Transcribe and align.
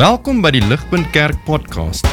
Welkom 0.00 0.38
by 0.40 0.48
die 0.54 0.62
Ligpunt 0.64 1.10
Kerk 1.12 1.36
podcast. 1.44 2.06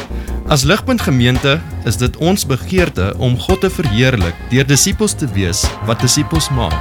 As 0.52 0.60
Ligpunt 0.68 1.00
Gemeente 1.00 1.54
is 1.88 1.96
dit 1.96 2.18
ons 2.20 2.42
begeerte 2.44 3.14
om 3.16 3.38
God 3.40 3.62
te 3.64 3.70
verheerlik 3.72 4.36
deur 4.50 4.66
disippels 4.68 5.14
te 5.16 5.24
wees 5.32 5.62
wat 5.88 6.04
disippels 6.04 6.50
maak 6.52 6.76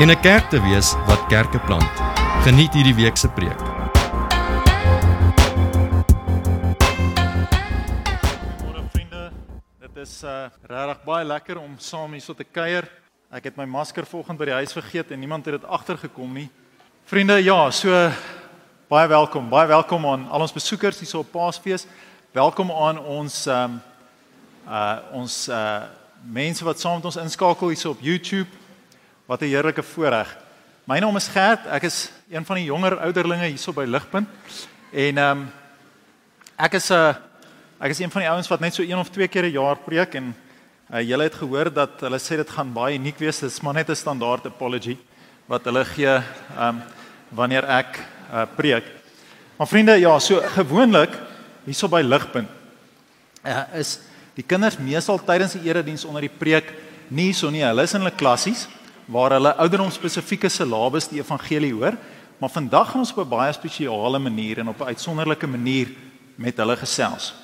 en 0.00 0.08
'n 0.08 0.20
kerk 0.24 0.48
te 0.48 0.56
wees 0.64 0.94
wat 1.04 1.20
kerke 1.28 1.60
plant. 1.68 1.92
Geniet 2.48 2.72
hierdie 2.72 2.96
week 2.96 3.20
se 3.20 3.28
preek. 3.28 3.60
Môre 8.64 8.82
vriende, 8.88 9.30
dit 9.80 9.96
is 10.00 10.24
uh 10.24 10.48
regtig 10.64 11.04
baie 11.04 11.24
lekker 11.24 11.58
om 11.58 11.76
saam 11.76 12.12
hier 12.12 12.24
so 12.24 12.32
te 12.32 12.44
kuier. 12.44 12.88
Ek 13.30 13.44
het 13.44 13.56
my 13.56 13.66
masker 13.66 14.06
vanoggend 14.06 14.38
by 14.38 14.44
die 14.44 14.58
huis 14.64 14.72
vergeet 14.72 15.10
en 15.10 15.20
niemand 15.20 15.44
het 15.44 15.60
dit 15.60 15.70
agtergekom 15.70 16.32
nie. 16.32 16.48
Vriende, 17.04 17.36
ja, 17.44 17.70
so 17.70 18.10
baie 18.88 19.08
welkom. 19.08 19.50
Baie 19.52 19.68
welkom 19.68 20.06
aan 20.08 20.22
al 20.32 20.40
ons 20.40 20.52
besoekers 20.56 20.96
hier 20.96 21.08
so 21.10 21.20
op 21.20 21.28
Paasfees. 21.34 21.82
Welkom 22.32 22.70
aan 22.72 22.96
ons 22.98 23.42
ehm 23.44 23.74
um, 23.74 23.82
uh 24.64 24.96
ons 25.12 25.34
uh 25.52 25.82
mense 26.24 26.64
wat 26.64 26.80
saam 26.80 26.96
met 26.96 27.04
ons 27.10 27.18
inskakel 27.20 27.68
hier 27.68 27.76
so 27.76 27.92
op 27.92 28.00
YouTube. 28.00 28.48
Wat 29.26 29.42
'n 29.42 29.52
heerlike 29.52 29.82
voorreg. 29.82 30.32
My 30.84 30.98
naam 30.98 31.16
is 31.16 31.28
Gert. 31.28 31.66
Ek 31.66 31.82
is 31.82 32.10
een 32.30 32.44
van 32.44 32.56
die 32.56 32.64
jonger 32.64 32.98
ouderlinge 33.00 33.46
hier 33.46 33.58
so 33.58 33.72
by 33.72 33.84
Ligpunt. 33.84 34.28
En 34.92 35.18
ehm 35.18 35.38
um, 35.38 35.52
ek 36.56 36.72
is 36.72 36.88
'n 36.90 36.94
uh, 36.94 37.14
ek 37.78 37.90
is 37.90 37.98
een 37.98 38.10
van 38.10 38.20
die 38.20 38.30
ouens 38.30 38.48
wat 38.48 38.60
net 38.60 38.74
so 38.74 38.82
een 38.82 38.98
of 38.98 39.10
twee 39.10 39.28
keer 39.28 39.44
'n 39.44 39.52
jaar 39.52 39.76
preek 39.76 40.14
en 40.14 40.34
uh, 40.94 41.00
julle 41.00 41.22
het 41.22 41.34
gehoor 41.34 41.72
dat 41.72 42.00
hulle 42.00 42.18
sê 42.18 42.36
dit 42.36 42.50
gaan 42.50 42.72
baie 42.72 42.96
uniek 42.96 43.18
wees. 43.18 43.38
Dit 43.38 43.50
is 43.50 43.60
maar 43.60 43.74
net 43.74 43.90
'n 43.90 43.94
standaard 43.94 44.46
apology 44.46 44.96
wat 45.46 45.64
hulle 45.64 45.84
gee 45.84 46.06
ehm 46.56 46.68
um, 46.68 46.82
wanneer 47.28 47.64
ek 47.64 48.16
uh, 48.32 48.44
preek. 48.56 48.84
Maar 49.56 49.66
vriende, 49.66 49.96
ja, 50.00 50.18
so 50.18 50.40
gewoonlik 50.54 51.16
hierso 51.64 51.88
by 51.88 52.02
Ligpunt 52.02 52.48
uh, 53.44 53.64
is 53.78 53.98
die 54.38 54.44
kinders 54.46 54.78
meestal 54.78 55.18
tydens 55.18 55.56
die 55.56 55.66
erediens 55.68 56.04
onder 56.06 56.24
die 56.24 56.32
preek 56.32 56.70
nie 57.08 57.32
so 57.34 57.50
nie. 57.50 57.64
Hulle 57.64 57.82
is 57.82 57.94
in 57.96 58.04
hulle 58.04 58.14
klassies 58.14 58.66
waar 59.08 59.34
hulle 59.38 59.54
ouderdom 59.56 59.90
spesifieke 59.90 60.50
silabus 60.52 61.08
die 61.08 61.22
evangelie 61.22 61.72
hoor, 61.72 61.96
maar 62.38 62.52
vandag 62.52 62.92
gaan 62.92 63.02
ons 63.02 63.12
op 63.16 63.24
'n 63.24 63.28
baie 63.28 63.52
spesiale 63.52 64.18
manier 64.18 64.58
en 64.58 64.68
op 64.68 64.80
'n 64.80 64.92
uitsonderlike 64.92 65.46
manier 65.46 65.88
met 66.36 66.56
hulle 66.56 66.76
gesels. 66.76 67.34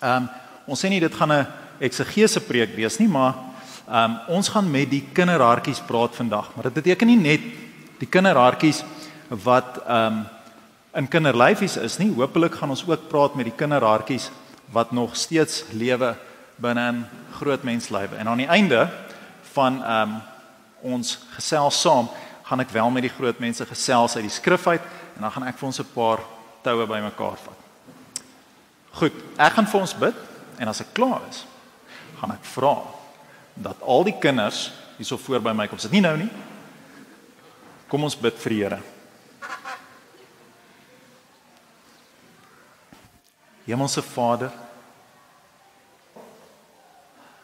Ehm 0.00 0.22
um, 0.22 0.28
ons 0.66 0.80
sê 0.84 0.88
nie 0.88 1.00
dit 1.00 1.14
gaan 1.14 1.32
'n 1.32 1.46
eksegese 1.80 2.40
preek 2.40 2.76
wees 2.76 2.98
nie, 2.98 3.08
maar 3.08 3.34
ehm 3.88 4.10
um, 4.10 4.18
ons 4.28 4.48
gaan 4.48 4.70
met 4.70 4.90
die 4.90 5.04
kinderhartjies 5.12 5.82
praat 5.86 6.14
vandag. 6.14 6.54
Maar 6.54 6.64
dit 6.64 6.74
beteken 6.74 7.06
nie 7.06 7.16
net 7.16 7.40
die 7.98 8.08
kinderhartjies 8.08 8.84
wat 9.30 9.80
ehm 9.86 10.06
um, 10.06 10.26
in 10.92 11.06
kinderlyfies 11.08 11.76
is 11.76 11.98
nie. 11.98 12.10
Hoopelik 12.10 12.56
gaan 12.58 12.72
ons 12.74 12.82
ook 12.86 13.08
praat 13.08 13.34
met 13.38 13.46
die 13.46 13.54
kinderhartjies 13.54 14.30
wat 14.74 14.90
nog 14.90 15.16
steeds 15.16 15.64
lewe 15.70 16.16
binne 16.56 16.92
'n 16.92 17.06
groot 17.38 17.62
menslywe. 17.62 18.16
En 18.16 18.28
aan 18.28 18.42
die 18.42 18.50
einde 18.50 18.90
van 19.52 19.84
ehm 19.84 20.02
um, 20.02 20.20
ons 20.80 21.18
gesels 21.36 21.80
saam, 21.80 22.08
gaan 22.42 22.60
ek 22.60 22.70
wel 22.70 22.90
met 22.90 23.02
die 23.02 23.16
groot 23.18 23.38
mense 23.38 23.66
gesels 23.66 24.16
uit 24.16 24.24
die 24.24 24.32
skrif 24.34 24.66
uit 24.66 24.82
en 25.14 25.20
dan 25.20 25.30
gaan 25.30 25.46
ek 25.46 25.58
vir 25.58 25.66
ons 25.66 25.80
'n 25.80 25.92
paar 25.94 26.18
toue 26.62 26.86
bymekaar 26.86 27.36
vat. 27.36 27.58
Goed, 28.90 29.12
ek 29.38 29.52
gaan 29.52 29.66
vir 29.66 29.80
ons 29.80 29.94
bid 29.94 30.14
en 30.58 30.68
as 30.68 30.80
ek 30.80 30.92
klaar 30.92 31.20
is, 31.30 31.46
gaan 32.20 32.32
ek 32.32 32.44
vra 32.44 32.82
dat 33.54 33.76
al 33.82 34.04
die 34.04 34.18
kinders 34.18 34.72
hierso 34.96 35.16
voor 35.16 35.40
by 35.40 35.52
my 35.52 35.66
kom 35.66 35.78
sit. 35.78 35.92
Nie 35.92 36.00
nou 36.00 36.16
nie. 36.16 36.30
Kom 37.88 38.04
ons 38.04 38.16
bid 38.16 38.38
vir 38.38 38.50
die 38.50 38.62
Here. 38.62 38.80
Hemelse 43.66 44.02
Vader, 44.02 44.50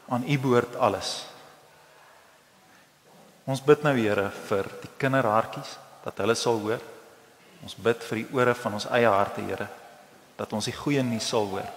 aan 0.09 0.25
U 0.28 0.38
behoort 0.38 0.77
alles. 0.77 1.27
Ons 3.47 3.62
bid 3.62 3.82
nou 3.87 3.94
Here 3.94 4.28
vir 4.49 4.69
die 4.82 4.91
kinderhartjies 4.99 5.77
dat 6.04 6.22
hulle 6.22 6.34
sal 6.38 6.60
hoor. 6.62 6.82
Ons 7.62 7.75
bid 7.78 8.03
vir 8.09 8.22
die 8.22 8.28
ore 8.34 8.54
van 8.59 8.78
ons 8.78 8.87
eie 8.94 9.10
harte, 9.10 9.43
Here, 9.47 9.69
dat 10.38 10.53
ons 10.54 10.69
die 10.69 10.75
goeie 10.77 11.03
nuus 11.03 11.28
sal 11.31 11.49
hoor. 11.50 11.69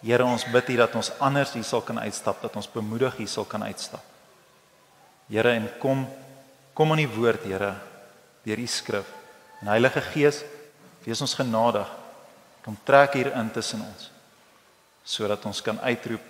Here, 0.00 0.24
ons 0.24 0.46
bid 0.48 0.72
hier 0.72 0.82
dat 0.84 0.94
ons 0.96 1.12
anders 1.20 1.52
hier 1.56 1.66
sal 1.66 1.82
kan 1.84 1.98
uitstap, 2.00 2.40
dat 2.42 2.56
ons 2.56 2.70
bemoedig 2.70 3.18
hier 3.20 3.30
sal 3.30 3.46
kan 3.48 3.64
uitstap. 3.66 4.04
Here, 5.30 5.54
en 5.54 5.68
kom 5.82 6.06
kom 6.74 6.94
aan 6.94 7.02
die 7.02 7.10
woord, 7.10 7.42
Here, 7.44 7.74
deur 8.46 8.62
U 8.62 8.66
skrif. 8.70 9.08
En 9.60 9.68
Heilige 9.68 10.00
Gees, 10.14 10.44
wees 11.04 11.20
ons 11.20 11.34
genadig. 11.36 11.99
Kom 12.64 12.76
trek 12.84 13.14
hier 13.16 13.32
in 13.32 13.50
tussen 13.50 13.84
ons 13.84 14.10
sodat 15.10 15.44
ons 15.48 15.62
kan 15.64 15.78
uitroep 15.80 16.22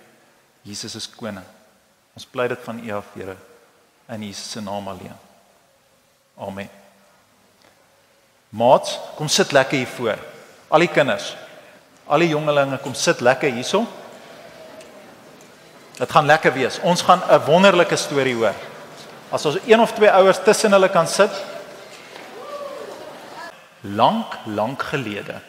Jesus 0.65 0.95
is 0.95 1.07
koning. 1.09 1.45
Ons 2.17 2.25
pleit 2.25 2.51
dit 2.53 2.63
van 2.65 2.79
U 2.79 2.91
af, 2.93 3.13
Here, 3.15 3.35
in 4.13 4.23
Jesus 4.27 4.51
se 4.51 4.61
naam 4.61 4.87
alleen. 4.87 5.17
Amen. 6.37 6.69
Maat, 8.49 8.91
kom 9.15 9.29
sit 9.31 9.51
lekker 9.51 9.77
hier 9.77 9.87
voor. 9.87 10.19
Al 10.69 10.85
die 10.85 10.91
kinders, 10.91 11.31
al 12.05 12.25
die 12.25 12.31
jongelinge, 12.33 12.77
kom 12.83 12.93
sit 12.97 13.21
lekker 13.23 13.51
hierso. 13.53 13.85
Dit 15.97 16.11
gaan 16.11 16.27
lekker 16.27 16.53
wees. 16.53 16.79
Ons 16.83 17.01
gaan 17.01 17.21
'n 17.21 17.45
wonderlike 17.45 17.95
storie 17.95 18.35
hoor. 18.35 18.55
As 19.31 19.45
ons 19.45 19.57
een 19.65 19.79
of 19.79 19.93
twee 19.93 20.11
ouers 20.11 20.43
tussen 20.43 20.71
hulle 20.71 20.89
kan 20.89 21.07
sit. 21.07 21.31
Lank, 23.81 24.37
lank 24.45 24.83
gelede 24.83 25.41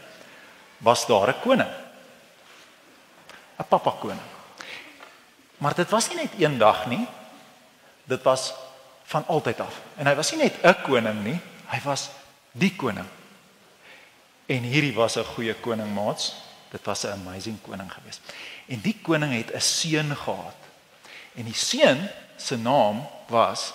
was 0.83 1.07
daar 1.07 1.29
'n 1.29 1.41
koning. 1.41 1.71
'n 3.59 3.69
Pappa 3.69 3.91
koning. 4.01 4.29
Maar 5.59 5.75
dit 5.75 5.91
was 5.91 6.09
nie 6.09 6.17
net 6.17 6.33
een 6.39 6.59
dag 6.59 6.87
nie. 6.87 7.07
Dit 8.05 8.23
was 8.23 8.53
van 9.05 9.27
altyd 9.27 9.61
af. 9.61 9.81
En 9.97 10.07
hy 10.07 10.15
was 10.15 10.31
nie 10.31 10.43
net 10.43 10.55
'n 10.63 10.83
koning 10.83 11.25
nie, 11.25 11.41
hy 11.67 11.81
was 11.85 12.09
die 12.51 12.77
koning. 12.77 13.07
En 14.47 14.63
hierdie 14.63 14.95
was 14.95 15.17
'n 15.17 15.25
goeie 15.25 15.55
koning, 15.55 15.95
maats. 15.95 16.35
Dit 16.71 16.85
was 16.85 17.05
'n 17.05 17.13
amazing 17.13 17.63
koning 17.63 17.93
geweest. 17.93 18.21
En 18.67 18.81
die 18.81 18.99
koning 19.03 19.33
het 19.33 19.55
'n 19.55 19.61
seun 19.61 20.17
gehad. 20.17 20.61
En 21.35 21.45
die 21.45 21.55
seun 21.55 22.11
se 22.37 22.57
naam 22.57 23.09
was 23.29 23.73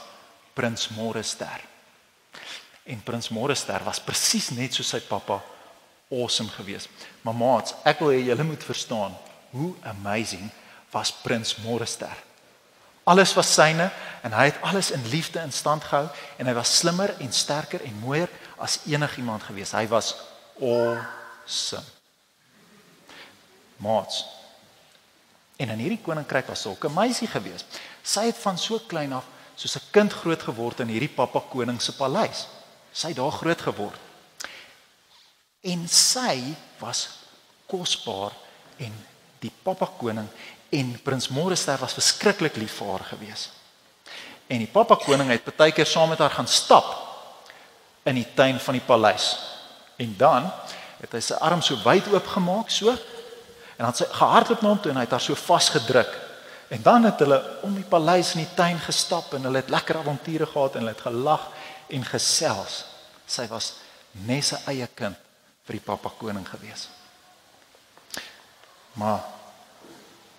Prins 0.54 0.90
Morester. 0.90 1.60
En 2.84 3.04
Prins 3.04 3.30
Morester 3.30 3.84
was 3.84 4.00
presies 4.00 4.50
net 4.50 4.74
soos 4.74 4.90
sy 4.90 5.00
pappa 5.00 5.42
awesome 6.10 6.50
geweest. 6.50 6.90
Maar 7.22 7.36
maats, 7.36 7.74
ek 7.84 8.00
wil 8.00 8.14
hê 8.16 8.24
julle 8.24 8.44
moet 8.44 8.64
verstaan 8.64 9.16
hoe 9.50 9.74
amazing 9.84 10.50
was 10.92 11.12
Prins 11.12 11.56
Morester. 11.56 12.16
Alles 13.08 13.34
was 13.34 13.54
syne 13.54 13.90
en 14.22 14.34
hy 14.36 14.50
het 14.50 14.62
alles 14.62 14.92
in 14.92 15.04
liefde 15.08 15.40
in 15.40 15.52
stand 15.52 15.84
gehou 15.88 16.08
en 16.38 16.48
hy 16.50 16.56
was 16.58 16.74
slimmer 16.78 17.14
en 17.24 17.32
sterker 17.34 17.84
en 17.88 18.02
mooier 18.02 18.32
as 18.60 18.82
enigiemand 18.86 19.44
gewees. 19.48 19.72
Hy 19.72 19.86
was 19.88 20.16
awesome. 20.60 21.86
Maats. 23.78 24.26
En 25.58 25.72
in 25.74 25.80
hierdie 25.80 26.02
koninkryk 26.04 26.50
was 26.52 26.66
sulke 26.66 26.90
meisie 26.92 27.30
gewees. 27.32 27.64
Sy 28.04 28.28
het 28.30 28.40
van 28.42 28.60
so 28.60 28.80
klein 28.92 29.14
af 29.14 29.26
soos 29.56 29.78
'n 29.78 29.88
kind 29.92 30.14
groot 30.14 30.44
geword 30.44 30.80
in 30.80 30.88
hierdie 30.88 31.16
pappa 31.16 31.40
koning 31.40 31.82
se 31.82 31.96
paleis. 31.96 32.48
Sy 32.92 33.08
het 33.08 33.18
daar 33.18 33.32
groot 33.32 33.62
geword. 33.62 34.07
En 35.68 35.84
sy 35.92 36.40
was 36.80 37.08
kosbaar 37.68 38.32
en 38.80 38.94
die 39.44 39.52
pappa 39.64 39.90
koning 40.00 40.28
en 40.70 40.94
prins 41.04 41.28
Morester 41.34 41.80
was 41.82 41.96
verskriklik 41.98 42.56
lief 42.60 42.78
vir 42.80 42.94
haar 42.94 43.06
gewees. 43.12 43.50
En 44.48 44.64
die 44.64 44.72
pappa 44.72 44.96
koning 45.02 45.32
het 45.34 45.50
baie 45.58 45.76
keer 45.76 45.90
saam 45.90 46.14
met 46.14 46.24
haar 46.24 46.36
gaan 46.38 46.48
stap 46.48 46.94
in 48.08 48.16
die 48.16 48.28
tuin 48.36 48.62
van 48.64 48.78
die 48.78 48.86
paleis. 48.88 49.34
En 50.00 50.16
dan 50.18 50.48
het 51.02 51.12
hy 51.14 51.22
sy 51.22 51.40
arm 51.44 51.62
so 51.62 51.76
wyd 51.84 52.08
oopgemaak 52.14 52.72
so 52.72 52.94
en 52.94 53.84
dan 53.84 53.94
sy 53.98 54.08
gehardloop 54.10 54.64
na 54.64 54.72
hom 54.72 54.80
toe 54.82 54.94
en 54.94 55.02
hy 55.02 55.06
het 55.06 55.18
haar 55.18 55.26
so 55.26 55.36
vasgedruk. 55.38 56.16
En 56.72 56.82
dan 56.84 57.06
het 57.08 57.20
hulle 57.24 57.38
om 57.68 57.76
die 57.76 57.86
paleis 57.88 58.34
in 58.36 58.46
die 58.46 58.56
tuin 58.56 58.80
gestap 58.88 59.36
en 59.36 59.46
hulle 59.48 59.62
het 59.62 59.72
lekker 59.72 60.00
avonture 60.00 60.48
gehad 60.48 60.76
en 60.76 60.86
hulle 60.86 60.96
het 60.96 61.06
gelag 61.06 61.52
en 61.92 62.08
gesels. 62.08 62.82
Sy 63.28 63.48
was 63.52 63.74
net 64.28 64.48
sy 64.48 64.64
eie 64.72 64.88
kind 64.96 65.27
vir 65.68 65.78
die 65.78 65.84
pappa 65.84 66.12
koning 66.18 66.46
gewees. 66.48 66.88
Maar 68.98 69.20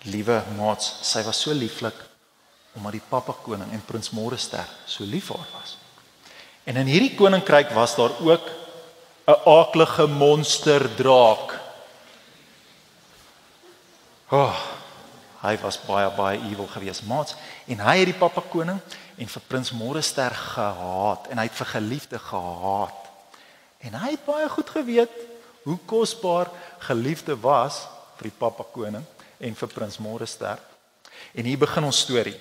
liewe 0.09 0.41
maats, 0.57 0.97
sy 1.05 1.23
was 1.27 1.39
so 1.41 1.53
lieflik 1.53 1.95
omdat 2.77 2.99
die 2.99 3.07
pappa 3.09 3.33
koning 3.43 3.71
en 3.73 3.85
prins 3.85 4.11
Morester 4.13 4.67
so 4.87 5.03
lief 5.03 5.29
vir 5.31 5.39
haar 5.41 5.53
was. 5.57 5.75
En 6.69 6.77
in 6.77 6.89
hierdie 6.91 7.15
koninkryk 7.17 7.71
was 7.73 7.95
daar 7.97 8.13
ook 8.21 8.45
'n 9.29 9.41
aaklige 9.45 10.07
monster 10.07 10.95
draak. 10.95 11.59
Oh, 14.29 14.55
hy 15.41 15.57
was 15.57 15.79
baie 15.81 16.09
baie 16.09 16.39
evil 16.49 16.67
geweest, 16.67 17.03
maats, 17.03 17.35
en 17.65 17.79
hy 17.79 17.97
het 17.97 18.05
die 18.05 18.19
pappa 18.19 18.41
koning 18.41 18.79
en 19.17 19.27
vir 19.27 19.41
prins 19.47 19.71
Morester 19.71 20.31
gehaat 20.31 21.27
en 21.27 21.37
hy 21.37 21.43
het 21.43 21.55
vir 21.55 21.65
geliefde 21.65 22.19
gehaat. 22.19 23.08
En 23.79 23.95
hy 23.95 24.11
het 24.15 24.25
baie 24.25 24.49
goed 24.49 24.69
geweet 24.69 25.13
hoe 25.63 25.77
kosbaar 25.85 26.49
geliefde 26.83 27.35
was 27.39 27.85
vir 28.19 28.29
die 28.29 28.37
pappa 28.39 28.65
koning 28.73 29.05
en 29.39 29.55
vir 29.55 29.71
prins 29.71 29.99
Morester. 30.03 30.59
En 31.33 31.45
hier 31.47 31.59
begin 31.59 31.87
ons 31.87 32.01
storie. 32.03 32.35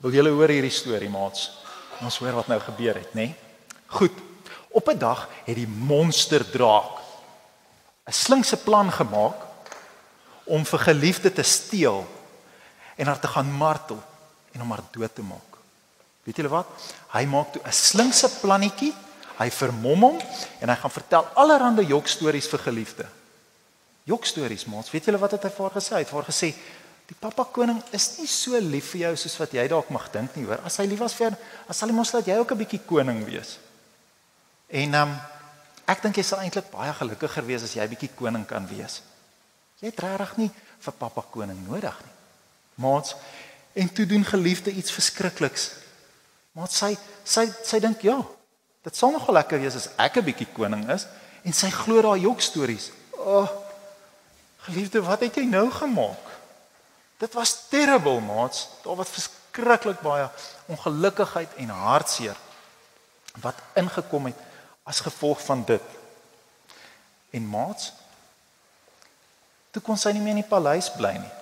Wil 0.00 0.14
julle 0.18 0.32
hoor 0.34 0.52
hierdie 0.52 0.74
storie, 0.74 1.10
maats? 1.10 1.50
Ons 2.00 2.18
hoor 2.22 2.38
wat 2.38 2.48
nou 2.48 2.60
gebeur 2.62 3.00
het, 3.02 3.14
nê? 3.14 3.30
Nee? 3.30 3.34
Goed. 3.90 4.14
Op 4.70 4.88
'n 4.88 4.98
dag 4.98 5.28
het 5.44 5.56
die 5.56 5.66
monsterdraak 5.66 7.00
'n 8.06 8.12
slinkse 8.12 8.56
plan 8.56 8.92
gemaak 8.92 9.34
om 10.44 10.64
vir 10.64 10.78
geliefde 10.78 11.32
te 11.32 11.42
steel 11.42 12.06
en 12.96 13.06
haar 13.06 13.20
te 13.20 13.28
gaan 13.28 13.52
martel 13.52 14.02
en 14.52 14.60
hom 14.60 14.70
haar 14.70 14.82
dood 14.90 15.14
te 15.14 15.22
maak. 15.22 15.50
Weet 16.22 16.36
julle 16.36 16.48
wat? 16.48 16.66
Hy 17.12 17.24
maak 17.24 17.52
toe 17.52 17.62
'n 17.64 17.72
slinkse 17.72 18.28
plannetjie. 18.40 18.94
Hy 19.40 19.48
vermom 19.56 20.02
hom 20.04 20.18
en 20.60 20.68
hy 20.68 20.76
gaan 20.76 20.92
vertel 20.92 21.28
allerlei 21.40 21.86
jokstories 21.88 22.48
vir 22.52 22.62
geliefde. 22.66 23.06
Jokstories, 24.08 24.66
maats. 24.68 24.92
Weet 24.92 25.08
julle 25.08 25.20
wat 25.20 25.36
het 25.36 25.46
hy 25.48 25.52
vir 25.54 25.66
haar 25.66 25.76
gesê? 25.76 25.94
Hy 25.94 26.02
het 26.04 26.10
vir 26.10 26.20
haar 26.20 26.28
gesê: 26.28 26.50
"Die 27.08 27.16
pappa 27.18 27.44
koning 27.44 27.82
is 27.96 28.18
nie 28.18 28.28
so 28.28 28.58
lief 28.58 28.92
vir 28.92 29.00
jou 29.00 29.16
soos 29.16 29.36
wat 29.40 29.52
jy 29.52 29.66
dalk 29.68 29.90
mag 29.90 30.10
dink 30.12 30.36
nie, 30.36 30.44
hoor. 30.44 30.60
As 30.64 30.76
hy 30.76 30.86
lief 30.86 30.98
was 30.98 31.14
vir 31.14 31.30
jou, 31.30 31.36
as 31.68 31.76
sal 31.76 31.88
hy 31.88 31.94
mos 31.94 32.12
laat 32.12 32.26
jy 32.26 32.36
ook 32.38 32.52
'n 32.52 32.58
bietjie 32.58 32.84
koning 32.86 33.24
wees." 33.24 33.58
En 34.68 34.94
ehm 34.94 35.08
um, 35.08 35.20
ek 35.86 36.02
dink 36.02 36.16
jy 36.16 36.22
sal 36.22 36.40
eintlik 36.40 36.70
baie 36.70 36.92
gelukkiger 36.92 37.46
wees 37.46 37.62
as 37.62 37.74
jy 37.74 37.88
bietjie 37.88 38.10
koning 38.14 38.46
kan 38.46 38.66
wees. 38.66 39.02
Jy 39.80 39.88
het 39.88 40.00
regtig 40.00 40.36
nie 40.36 40.50
vir 40.80 40.92
pappa 40.92 41.24
koning 41.30 41.68
nodig 41.68 41.96
nie. 42.04 42.14
Maats, 42.74 43.14
en 43.72 43.92
toe 43.92 44.06
doen 44.06 44.24
geliefde 44.24 44.70
iets 44.70 44.92
verskrikliks. 44.92 45.70
Maar 46.52 46.68
sy 46.68 46.96
sy 47.24 47.46
sy 47.64 47.80
dink 47.80 48.02
ja, 48.02 48.22
dit 48.82 48.96
sal 48.96 49.12
nogal 49.12 49.34
lekker 49.34 49.60
wees 49.60 49.76
as 49.76 49.88
ek 49.96 50.16
'n 50.16 50.24
bietjie 50.24 50.48
koning 50.52 50.88
is 50.90 51.06
en 51.44 51.52
sy 51.52 51.70
glo 51.70 52.02
daai 52.02 52.20
jok 52.20 52.40
stories. 52.40 52.90
O, 53.16 53.40
oh, 53.40 53.48
geliefde, 54.64 55.02
wat 55.02 55.20
het 55.20 55.34
jy 55.34 55.44
nou 55.44 55.70
gemaak? 55.70 56.26
Dit 57.20 57.32
was 57.32 57.68
terrible, 57.68 58.20
maats. 58.20 58.68
Daar 58.84 58.96
was 58.96 59.08
verskriklik 59.08 60.00
baie 60.00 60.28
ongelukkigheid 60.66 61.54
en 61.54 61.68
hartseer 61.68 62.36
wat 63.40 63.54
ingekom 63.74 64.26
het 64.26 64.36
as 64.82 65.00
gevolg 65.00 65.40
van 65.44 65.64
dit. 65.64 65.82
En 67.30 67.48
maats, 67.48 67.92
toe 69.70 69.82
kon 69.82 69.96
sy 69.96 70.12
nie 70.12 70.20
meer 70.20 70.34
in 70.34 70.42
die 70.42 70.50
paleis 70.50 70.90
bly 70.92 71.12
nie. 71.12 71.34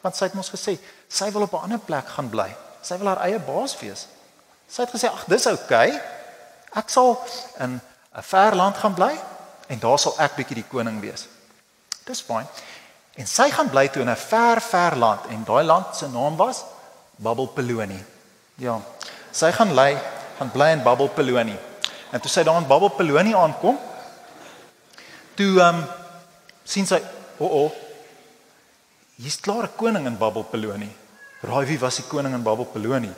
Want 0.00 0.16
sy 0.16 0.24
het 0.24 0.34
mos 0.38 0.50
gesê 0.50 0.78
sy 1.08 1.30
wil 1.30 1.42
op 1.42 1.52
'n 1.52 1.66
ander 1.66 1.78
plek 1.78 2.08
gaan 2.08 2.30
bly. 2.30 2.54
Sy 2.82 2.96
wil 2.98 3.06
haar 3.06 3.26
eie 3.26 3.38
baas 3.38 3.78
wees. 3.80 4.06
Sy 4.68 4.82
het 4.82 4.90
gesê 4.90 5.08
ag 5.10 5.24
dis 5.24 5.46
oukei. 5.46 5.88
Okay. 5.88 6.17
Ek 6.74 6.88
sal 6.88 7.18
in 7.58 7.80
'n 8.16 8.22
ver 8.22 8.54
land 8.54 8.76
gaan 8.76 8.94
bly 8.94 9.18
en 9.68 9.78
daar 9.78 9.98
sal 9.98 10.14
ek 10.18 10.36
bietjie 10.36 10.54
die 10.54 10.70
koning 10.70 11.00
wees. 11.00 11.26
Dis 12.04 12.20
fyn. 12.20 12.46
En 13.16 13.26
sy 13.26 13.50
gaan 13.50 13.70
bly 13.70 13.88
toe 13.88 14.02
in 14.02 14.10
'n 14.10 14.16
ver 14.16 14.60
ver 14.60 14.96
land 14.96 15.26
en 15.28 15.44
daai 15.44 15.64
land 15.64 15.96
se 15.96 16.08
naam 16.08 16.36
was 16.36 16.64
Babbelpeloni. 17.16 18.04
Ja. 18.54 18.80
Sy 19.30 19.52
gaan 19.52 19.74
lê 19.74 19.98
gaan 20.38 20.50
bly 20.50 20.70
in 20.70 20.82
Babbelpeloni. 20.82 21.56
En 22.10 22.20
toe 22.20 22.30
sy 22.30 22.42
daar 22.42 22.60
in 22.60 22.66
Babbelpeloni 22.66 23.34
aankom, 23.34 23.78
toe 25.34 25.60
ehm 25.60 25.76
um, 25.76 25.84
sien 26.64 26.86
sy, 26.86 27.00
o 27.38 27.44
oh, 27.44 27.50
o, 27.50 27.64
oh, 27.64 27.72
hier's 29.16 29.40
klaar 29.40 29.64
'n 29.64 29.76
koning 29.76 30.06
in 30.06 30.18
Babbelpeloni. 30.18 30.90
Raai 31.42 31.66
wie 31.66 31.78
was 31.78 31.96
die 31.96 32.04
koning 32.04 32.34
in 32.34 32.42
Babbelpeloni? 32.42 33.12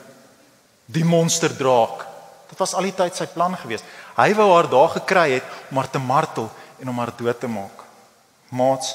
Die 0.85 1.05
monsterdraak. 1.05 2.10
Dit 2.51 2.59
was 2.59 2.73
al 2.75 2.89
die 2.89 2.95
tyd 2.95 3.15
sy 3.15 3.29
plan 3.31 3.55
geweest. 3.55 3.87
Hy 4.17 4.33
wou 4.35 4.49
haar 4.51 4.67
daar 4.69 4.91
gekry 4.97 5.37
het 5.37 5.53
om 5.71 5.79
haar 5.79 5.89
te 5.89 6.01
martel 6.03 6.49
en 6.83 6.91
om 6.91 6.99
haar 6.99 7.13
dood 7.15 7.39
te 7.39 7.47
maak. 7.47 7.85
Maats 8.51 8.91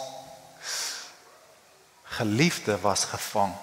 geliefde 2.18 2.76
was 2.84 3.06
gevang. 3.08 3.54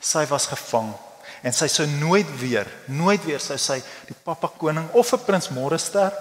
Sy 0.00 0.26
was 0.28 0.46
gevang 0.52 0.92
en 1.40 1.56
sy 1.56 1.68
sou 1.72 1.86
nooit 1.88 2.28
weer, 2.40 2.68
nooit 2.92 3.24
weer 3.24 3.40
sou 3.40 3.56
sy 3.60 3.78
die 4.08 4.16
pappa 4.24 4.50
koning 4.60 4.88
of 4.92 5.12
'n 5.12 5.24
prins 5.24 5.48
Morester 5.48 6.12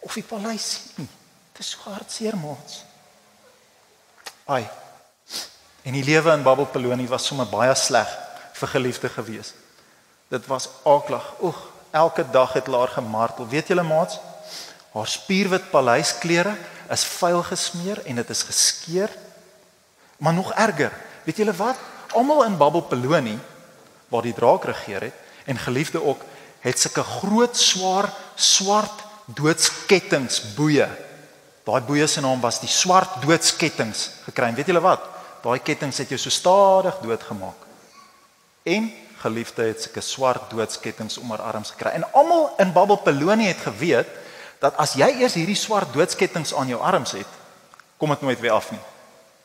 of 0.00 0.14
die 0.14 0.26
paleis 0.26 0.66
sien 0.70 1.06
nie. 1.06 1.08
Dit 1.52 1.60
is 1.60 1.70
so 1.70 1.90
hartseer, 1.90 2.36
maats. 2.36 2.84
Ai. 4.46 4.68
En 5.82 5.92
die 5.92 6.04
lewe 6.04 6.32
in 6.32 6.42
Babbelpeloni 6.42 7.06
was 7.06 7.26
sommer 7.26 7.46
baie 7.46 7.74
sleg 7.74 8.08
vir 8.52 8.68
geliefde 8.68 9.08
gewees. 9.08 9.54
Dit 10.32 10.46
was 10.48 10.68
aaklag. 10.88 11.34
Oeg, 11.42 11.58
elke 11.90 12.24
dag 12.30 12.52
het 12.52 12.66
haar 12.66 12.88
gemartel. 12.88 13.48
Weet 13.48 13.68
julle 13.68 13.82
maats, 13.84 14.18
haar 14.92 15.06
spierwit 15.06 15.70
paleisklere 15.70 16.54
is 16.92 17.04
vuil 17.04 17.42
gesmeer 17.42 18.00
en 18.08 18.20
dit 18.20 18.30
is 18.30 18.42
geskeur. 18.48 19.12
Maar 20.16 20.32
nog 20.32 20.52
erger, 20.52 20.92
weet 21.24 21.36
julle 21.36 21.52
wat? 21.56 21.76
Almal 22.16 22.44
in 22.44 22.56
Babbelpeloni 22.56 23.38
waar 24.08 24.22
die 24.22 24.34
draak 24.36 24.64
regeer 24.68 25.08
het 25.08 25.48
en 25.48 25.58
geliefde 25.58 26.02
ook, 26.04 26.20
het 26.60 26.78
sulke 26.78 27.02
groot 27.02 27.56
swaar 27.56 28.08
swart 28.34 29.04
doodskettinge 29.24 30.52
boeye. 30.56 30.88
Daai 31.64 31.80
boeye 31.80 32.06
se 32.06 32.20
naam 32.20 32.40
was 32.40 32.60
die 32.60 32.70
swart 32.70 33.20
doodskettinge 33.24 34.08
gekry. 34.24 34.52
Weet 34.54 34.68
julle 34.72 34.84
wat? 34.84 35.04
Daai 35.42 35.58
kettinge 35.58 35.96
het 35.96 36.12
jou 36.12 36.20
so 36.20 36.30
stadig 36.30 37.00
doodgemaak. 37.04 37.68
En 38.62 38.92
geliefde 39.22 39.62
het 39.62 39.82
sulke 39.82 40.02
swart 40.02 40.50
doodskettinge 40.50 41.20
om 41.20 41.30
haar 41.30 41.42
arms 41.52 41.70
gekry. 41.70 41.94
En 41.94 42.06
almal 42.12 42.50
in 42.58 42.72
Babbelpeloni 42.72 43.46
het 43.46 43.62
geweet 43.62 44.08
dat 44.62 44.76
as 44.76 44.96
jy 44.98 45.08
eers 45.22 45.36
hierdie 45.38 45.58
swart 45.58 45.92
doodskettinge 45.94 46.56
aan 46.58 46.70
jou 46.70 46.80
arms 46.80 47.14
het, 47.18 47.38
kom 47.96 48.10
dit 48.14 48.20
nooit 48.20 48.40
weer 48.40 48.54
af 48.54 48.70
nie. 48.70 48.82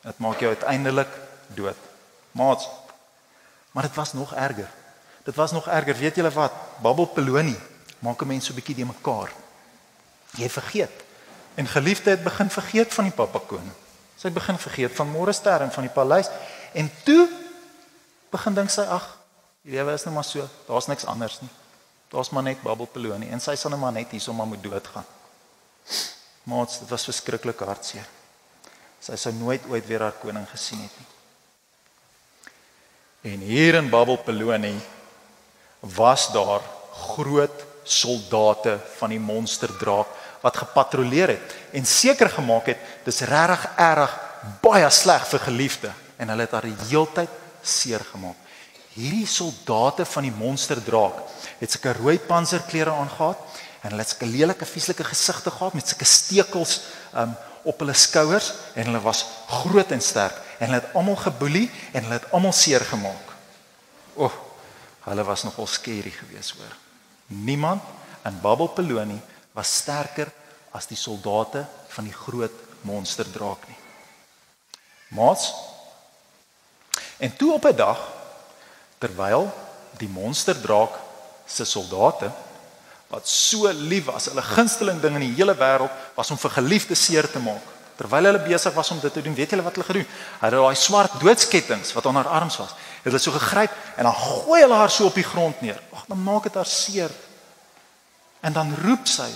Dit 0.02 0.18
maak 0.18 0.40
jou 0.40 0.50
uiteindelik 0.54 1.10
dood. 1.54 1.76
Maats. 2.32 2.68
Maar 3.72 3.88
dit 3.88 3.94
was 3.94 4.12
nog 4.12 4.34
erger. 4.34 4.70
Dit 5.24 5.34
was 5.34 5.52
nog 5.52 5.68
erger. 5.68 5.96
Weet 5.96 6.16
julle 6.16 6.30
wat? 6.30 6.52
Babbelpeloni 6.82 7.56
maak 7.98 8.22
'n 8.22 8.26
mens 8.26 8.46
so 8.46 8.52
'n 8.52 8.54
bietjie 8.54 8.74
de 8.74 8.84
mekaar. 8.84 9.30
Jy 10.30 10.48
vergeet. 10.50 10.94
En 11.54 11.66
geliefde 11.66 12.10
het 12.10 12.22
begin 12.22 12.50
vergeet 12.50 12.94
van 12.94 13.04
die 13.04 13.12
pappa 13.12 13.38
koning. 13.38 13.74
Sy 14.16 14.30
begin 14.30 14.58
vergeet 14.58 14.94
van 14.94 15.10
môre 15.10 15.32
ster 15.32 15.60
en 15.60 15.72
van 15.72 15.82
die 15.82 15.92
paleis 15.92 16.28
en 16.72 16.90
toe 17.04 17.28
begin 18.30 18.54
dink 18.54 18.70
sy 18.70 18.80
ag 18.80 19.17
Die 19.66 19.74
lewe 19.74 19.92
is 19.92 20.04
net 20.06 20.14
maar 20.14 20.26
so, 20.26 20.46
daar's 20.66 20.86
niks 20.86 21.04
anders 21.04 21.40
nie. 21.40 21.50
Daar's 22.12 22.30
maar 22.30 22.46
net 22.46 22.62
babbelpelonie 22.62 23.30
en 23.34 23.40
sy 23.40 23.56
sal 23.58 23.74
net 23.74 23.80
maar 23.82 23.92
net 23.92 24.14
hierso 24.14 24.32
maar 24.32 24.48
moet 24.48 24.62
doodgaan. 24.62 25.06
Maar 26.48 26.66
dit 26.66 26.88
was 26.88 27.04
verskriklik 27.04 27.60
hartseer. 27.60 28.06
Sy 29.04 29.16
sou 29.20 29.34
nooit 29.36 29.66
ooit 29.68 29.86
weer 29.86 30.06
haar 30.06 30.16
koning 30.22 30.46
gesien 30.50 30.80
het 30.82 30.94
nie. 30.98 31.08
En 33.32 33.42
hier 33.42 33.74
in 33.74 33.90
Babbelpelonie 33.90 34.78
was 35.80 36.32
daar 36.32 36.62
groot 36.92 37.64
soldate 37.82 38.78
van 38.98 39.10
die 39.10 39.20
monsterdraak 39.20 40.10
wat 40.40 40.56
gepatrolleer 40.56 41.34
het 41.34 41.54
en 41.74 41.86
seker 41.86 42.30
gemaak 42.30 42.70
het 42.72 42.82
dis 43.04 43.20
regtig 43.26 43.64
erg 43.76 44.14
baie 44.62 44.90
sleg 44.90 45.26
vir 45.30 45.42
geliefde 45.46 45.92
en 46.16 46.30
hulle 46.30 46.46
het 46.46 46.54
haar 46.54 46.68
die 46.68 46.90
heeltyd 46.90 47.32
seer 47.62 48.04
gemaak 48.12 48.47
hierdie 48.98 49.26
soldate 49.30 50.04
van 50.08 50.26
die 50.26 50.34
monsterdraak 50.34 51.22
het 51.60 51.74
sulke 51.74 51.94
rooi 51.98 52.16
panserklere 52.18 52.94
aangetree 52.94 53.66
en 53.78 53.92
hulle 53.92 54.02
het 54.02 54.10
sulke 54.10 54.26
lelike 54.30 54.66
vieslike 54.66 55.06
gesigte 55.06 55.52
gehad 55.54 55.76
met 55.78 55.86
sulke 55.86 56.08
stekels 56.08 56.80
um, 57.14 57.36
op 57.68 57.78
hulle 57.82 57.94
skouers 57.94 58.50
en 58.74 58.90
hulle 58.90 59.02
was 59.04 59.22
groot 59.60 59.94
en 59.94 60.02
sterk 60.02 60.36
en 60.58 60.66
hulle 60.66 60.80
het 60.80 60.98
almal 60.98 61.18
geboelie 61.22 61.68
en 61.92 62.02
hulle 62.02 62.18
het 62.18 62.30
almal 62.34 62.54
seer 62.56 62.82
gemaak. 62.90 63.34
O, 64.18 64.26
oh, 64.26 64.34
hulle 65.06 65.24
was 65.24 65.44
nogal 65.46 65.70
skerry 65.70 66.10
geweest 66.10 66.56
hoor. 66.58 66.74
Niemand 67.46 67.82
in 68.26 68.40
Babbelpeloni 68.42 69.20
was 69.54 69.76
sterker 69.82 70.30
as 70.74 70.90
die 70.90 70.98
soldate 70.98 71.64
van 71.94 72.10
die 72.10 72.18
groot 72.26 72.66
monsterdraak 72.88 73.66
nie. 73.70 73.78
Mats 75.14 75.52
En 77.18 77.36
toe 77.36 77.52
op 77.52 77.64
'n 77.64 77.76
dag 77.76 77.98
terwyl 78.98 79.48
die 79.98 80.10
monsterdraak 80.10 80.98
se 81.46 81.64
soldate 81.64 82.30
wat 83.08 83.28
so 83.28 83.70
lief 83.72 84.04
was, 84.10 84.28
hulle 84.28 84.44
gunsteling 84.44 85.00
ding 85.00 85.16
in 85.16 85.24
die 85.30 85.36
hele 85.38 85.54
wêreld 85.56 85.92
was 86.16 86.30
om 86.30 86.38
vir 86.40 86.52
geliefde 86.58 86.96
seer 86.98 87.24
te 87.30 87.40
maak. 87.40 87.64
Terwyl 87.98 88.28
hulle 88.28 88.42
besig 88.44 88.74
was 88.76 88.90
om 88.92 89.00
dit 89.00 89.12
te 89.12 89.22
doen, 89.24 89.34
weet 89.34 89.54
julle 89.54 89.64
wat 89.64 89.78
hulle 89.78 89.86
gedoen? 89.86 90.10
Hulle 90.42 90.58
het 90.58 90.66
daai 90.66 90.76
swart 90.78 91.16
doodskettings 91.22 91.94
wat 91.96 92.06
aan 92.06 92.20
haar 92.20 92.28
arms 92.40 92.58
was, 92.60 92.74
het 93.00 93.08
hulle 93.08 93.22
so 93.22 93.32
gegryp 93.34 93.72
en 93.96 94.06
dan 94.10 94.18
gooi 94.18 94.60
hulle 94.60 94.76
haar 94.76 94.92
so 94.92 95.08
op 95.08 95.16
die 95.16 95.26
grond 95.26 95.64
neer. 95.64 95.80
Ag, 95.96 96.04
dan 96.10 96.20
maak 96.22 96.50
dit 96.50 96.60
haar 96.60 96.68
seer. 96.68 97.14
En 98.44 98.52
dan 98.52 98.74
roep 98.84 99.08
sy, 99.08 99.30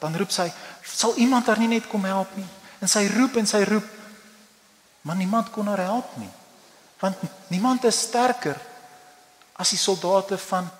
dan 0.00 0.16
roep 0.16 0.32
sy, 0.34 0.48
sal 0.82 1.14
iemand 1.20 1.46
haar 1.46 1.60
nie 1.60 1.70
net 1.76 1.86
kom 1.86 2.08
help 2.08 2.32
nie? 2.40 2.48
En 2.80 2.90
sy 2.90 3.04
roep 3.12 3.36
en 3.38 3.46
sy 3.46 3.60
roep, 3.68 3.86
maar 5.04 5.20
niemand 5.20 5.52
kon 5.52 5.68
haar 5.68 5.84
help 5.84 6.16
nie. 6.16 6.30
Want 6.98 7.20
niemand 7.52 7.84
is 7.84 8.00
sterker 8.08 8.56
as 9.58 9.74
die 9.74 9.80
soldate 9.80 10.38
van 10.48 10.70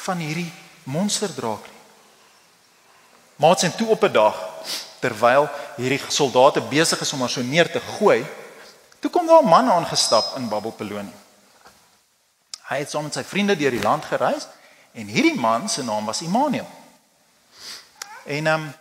van 0.00 0.20
hierdie 0.22 0.48
monsterdraak 0.88 1.66
nie. 1.68 1.80
Maats 3.40 3.66
en 3.68 3.74
toe 3.76 3.88
op 3.92 4.04
'n 4.04 4.12
dag 4.12 4.36
terwyl 5.00 5.48
hierdie 5.76 6.00
soldate 6.08 6.60
besig 6.60 7.00
is 7.00 7.12
om 7.12 7.20
haar 7.20 7.30
so 7.30 7.42
neer 7.42 7.70
te 7.70 7.80
gooi, 7.80 8.26
toe 9.00 9.10
kom 9.10 9.26
daar 9.26 9.42
'n 9.42 9.48
man 9.48 9.70
aangestap 9.70 10.36
in 10.36 10.48
Babelpelonie. 10.48 11.18
Hy 12.68 12.78
het 12.78 12.90
saam 12.90 13.02
met 13.02 13.14
sy 13.14 13.24
vriende 13.24 13.56
deur 13.56 13.70
die 13.70 13.82
land 13.82 14.04
gereis 14.04 14.46
en 14.92 15.06
hierdie 15.06 15.40
man 15.40 15.68
se 15.68 15.82
naam 15.82 16.04
was 16.04 16.22
Immanuel. 16.22 16.68
En 18.24 18.46
ehm 18.46 18.62
um, 18.62 18.74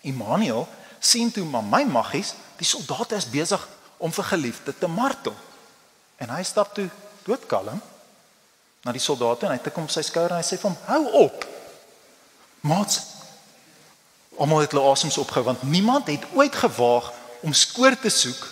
Immanuel 0.00 0.68
sien 0.98 1.32
toe 1.32 1.44
maar 1.44 1.64
my 1.64 1.84
maggies, 1.84 2.34
die 2.56 2.66
soldate 2.66 3.14
is 3.14 3.30
besig 3.30 3.68
om 3.96 4.12
vir 4.12 4.24
geliefde 4.24 4.78
te 4.78 4.86
martel. 4.86 5.34
En 6.16 6.28
hy 6.28 6.42
stap 6.42 6.74
toe 6.74 6.88
doodkalm 7.22 7.80
na 8.84 8.92
die 8.92 9.02
soldate 9.02 9.46
en 9.46 9.52
hy 9.52 9.60
tik 9.60 9.76
hom 9.76 9.88
op 9.88 9.92
sy 9.92 10.02
skouer 10.06 10.32
en 10.32 10.40
hy 10.40 10.46
sê 10.46 10.56
vir 10.56 10.70
hom: 10.70 10.78
"Hou 10.86 11.24
op. 11.26 11.44
Maat, 12.60 13.00
almal 14.38 14.64
het 14.64 14.72
hulle 14.72 14.88
asems 14.88 15.18
opgehou 15.20 15.44
want 15.44 15.62
niemand 15.62 16.08
het 16.08 16.24
ooit 16.34 16.56
gewaag 16.56 17.12
om 17.40 17.52
skoor 17.52 17.96
te 18.00 18.08
soek 18.08 18.48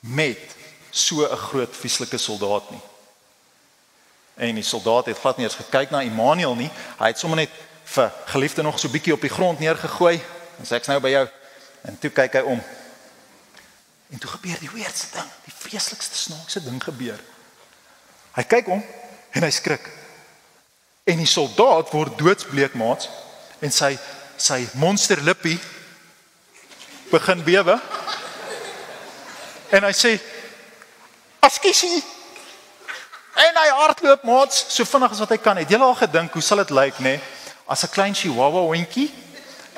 met 0.00 0.56
so 0.90 1.26
'n 1.26 1.36
groot 1.36 1.76
vieslike 1.76 2.18
soldaat 2.18 2.70
nie." 2.70 2.80
En 4.34 4.54
die 4.54 4.64
soldaat 4.64 5.06
het 5.06 5.18
glad 5.18 5.36
nie 5.36 5.46
eens 5.46 5.54
gekyk 5.54 5.90
na 5.90 6.00
Immanuel 6.00 6.54
nie. 6.54 6.70
Hy 6.98 7.06
het 7.06 7.18
sommer 7.18 7.38
net 7.38 7.50
vir 7.84 8.12
geliefde 8.24 8.62
nog 8.62 8.78
so 8.78 8.88
bietjie 8.88 9.12
op 9.12 9.20
die 9.20 9.30
grond 9.30 9.58
neergegooi 9.58 10.22
en 10.58 10.64
sê 10.66 10.74
ek's 10.78 10.88
nou 10.88 11.00
by 11.00 11.08
jou. 11.08 11.28
En 11.82 11.98
toe 11.98 12.10
kyk 12.10 12.32
hy 12.32 12.40
om. 12.40 12.62
En 14.10 14.18
toe 14.18 14.30
gebeur 14.30 14.58
die 14.60 14.70
weirdste 14.70 15.16
ding, 15.16 15.30
die 15.44 15.54
vreeslikste 15.56 16.16
snaakse 16.16 16.62
ding 16.64 16.82
gebeur. 16.84 17.20
Hy 18.32 18.42
kyk 18.42 18.68
om 18.68 18.84
en 19.32 19.42
hy 19.42 19.50
skrik. 19.50 19.88
En 21.04 21.18
die 21.18 21.26
soldaat 21.26 21.90
word 21.90 22.18
doodsbleek 22.18 22.74
maats 22.78 23.08
en 23.62 23.72
sy 23.72 23.96
sy 24.42 24.64
monster 24.74 25.20
lippie 25.22 25.58
begin 27.12 27.42
bewe. 27.44 27.76
En 29.70 29.84
hy 29.86 29.92
sê: 29.94 30.16
"Askisie." 31.40 32.02
En 33.32 33.56
hy 33.56 33.68
hardloop 33.78 34.24
maats 34.28 34.64
so 34.68 34.84
vinnig 34.84 35.14
as 35.14 35.22
wat 35.24 35.30
hy 35.32 35.38
kan. 35.40 35.56
Het 35.56 35.70
jy 35.70 35.78
al 35.80 35.94
gedink 35.94 36.32
hoe 36.32 36.42
sal 36.42 36.60
dit 36.60 36.70
lyk 36.70 36.98
nê 36.98 37.20
as 37.66 37.84
'n 37.84 37.94
klein 37.94 38.14
chihuahua 38.14 38.66
hondjie 38.68 39.10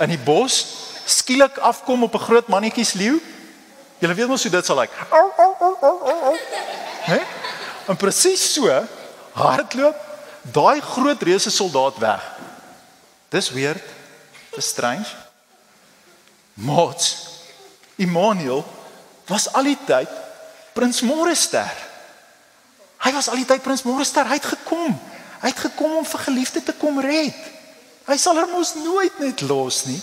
in 0.00 0.08
die 0.08 0.18
bos 0.18 0.66
skielik 1.06 1.58
afkom 1.58 2.02
op 2.02 2.14
'n 2.14 2.26
groot 2.26 2.48
mannetjie 2.48 2.84
se 2.84 2.98
leeu? 2.98 3.20
Jy 3.98 4.14
weet 4.14 4.28
mos 4.28 4.42
hoe 4.42 4.50
dit 4.50 4.66
sal 4.66 4.76
lyk. 4.76 4.90
Hè? 7.04 7.20
En 7.86 7.96
presies 7.96 8.52
so 8.54 8.68
hardloop 9.34 9.98
daai 10.54 10.80
groot 10.80 11.22
reuse 11.22 11.50
soldaat 11.50 11.98
weg. 12.02 12.22
Dis 13.34 13.50
weird. 13.50 13.82
Dis 14.54 14.68
strange. 14.68 15.08
Mots. 16.54 17.26
Immanuel 17.96 18.64
was 19.26 19.48
al 19.52 19.70
die 19.70 19.78
tyd 19.86 20.10
prins 20.74 21.00
Morester. 21.06 21.70
Hy 23.04 23.12
was 23.14 23.28
al 23.28 23.40
die 23.40 23.48
tyd 23.48 23.62
prins 23.62 23.82
Morester. 23.86 24.26
Hy 24.28 24.38
het 24.38 24.52
gekom. 24.54 24.94
Hy 25.42 25.50
het 25.50 25.64
gekom 25.66 25.98
om 26.00 26.06
vir 26.08 26.24
geliefde 26.28 26.62
te 26.62 26.74
kom 26.78 27.00
red. 27.04 27.36
Hy 28.04 28.16
sal 28.20 28.38
hom 28.38 28.54
mos 28.56 28.74
nooit 28.78 29.18
net 29.22 29.42
los 29.48 29.84
nie. 29.88 30.00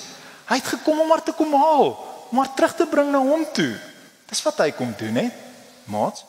Hy 0.50 0.57
het 0.59 0.73
gekom 0.75 1.00
om 1.03 1.11
haar 1.13 1.23
te 1.23 1.33
kom 1.38 1.53
haal, 1.55 1.93
om 2.31 2.39
haar 2.41 2.51
terug 2.57 2.73
te 2.75 2.88
bring 2.89 3.11
na 3.13 3.21
hom 3.23 3.45
toe. 3.55 3.71
Dis 4.27 4.41
wat 4.43 4.59
hy 4.63 4.71
kom 4.75 4.91
doen, 4.97 5.19
hè? 5.21 5.27
Maat. 5.91 6.23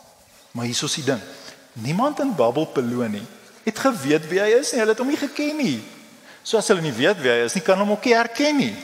Maar 0.52 0.68
hier 0.68 0.85
is 0.85 0.99
die 1.00 1.06
ding. 1.06 1.23
Niemand 1.73 2.21
in 2.21 2.35
Babbelpelonie 2.35 3.25
het 3.62 3.79
geweet 3.79 4.26
wie 4.29 4.41
hy 4.41 4.50
is 4.59 4.73
nie. 4.73 4.81
Hulle 4.83 4.93
het 4.93 5.00
hom 5.00 5.09
nie 5.09 5.21
geken 5.21 5.57
nie. 5.57 5.79
So 6.43 6.59
as 6.59 6.69
hulle 6.69 6.83
nie 6.85 6.95
weet 6.95 7.21
wie 7.23 7.31
hy 7.31 7.45
is 7.47 7.55
nie, 7.57 7.64
kan 7.64 7.79
hom 7.79 7.95
ook 7.95 8.05
nie 8.05 8.17
herken 8.17 8.59
nie. 8.59 8.75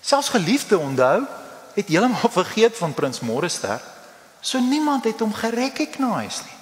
Selfs 0.00 0.32
geliefde 0.32 0.78
onthou, 0.80 1.26
het 1.76 1.92
heeltemal 1.92 2.32
vergeet 2.40 2.78
van 2.80 2.96
prins 2.96 3.20
Morester. 3.20 3.78
So 4.40 4.58
niemand 4.58 5.04
het 5.04 5.20
hom 5.20 5.34
gerecognize 5.36 6.46
nie. 6.46 6.58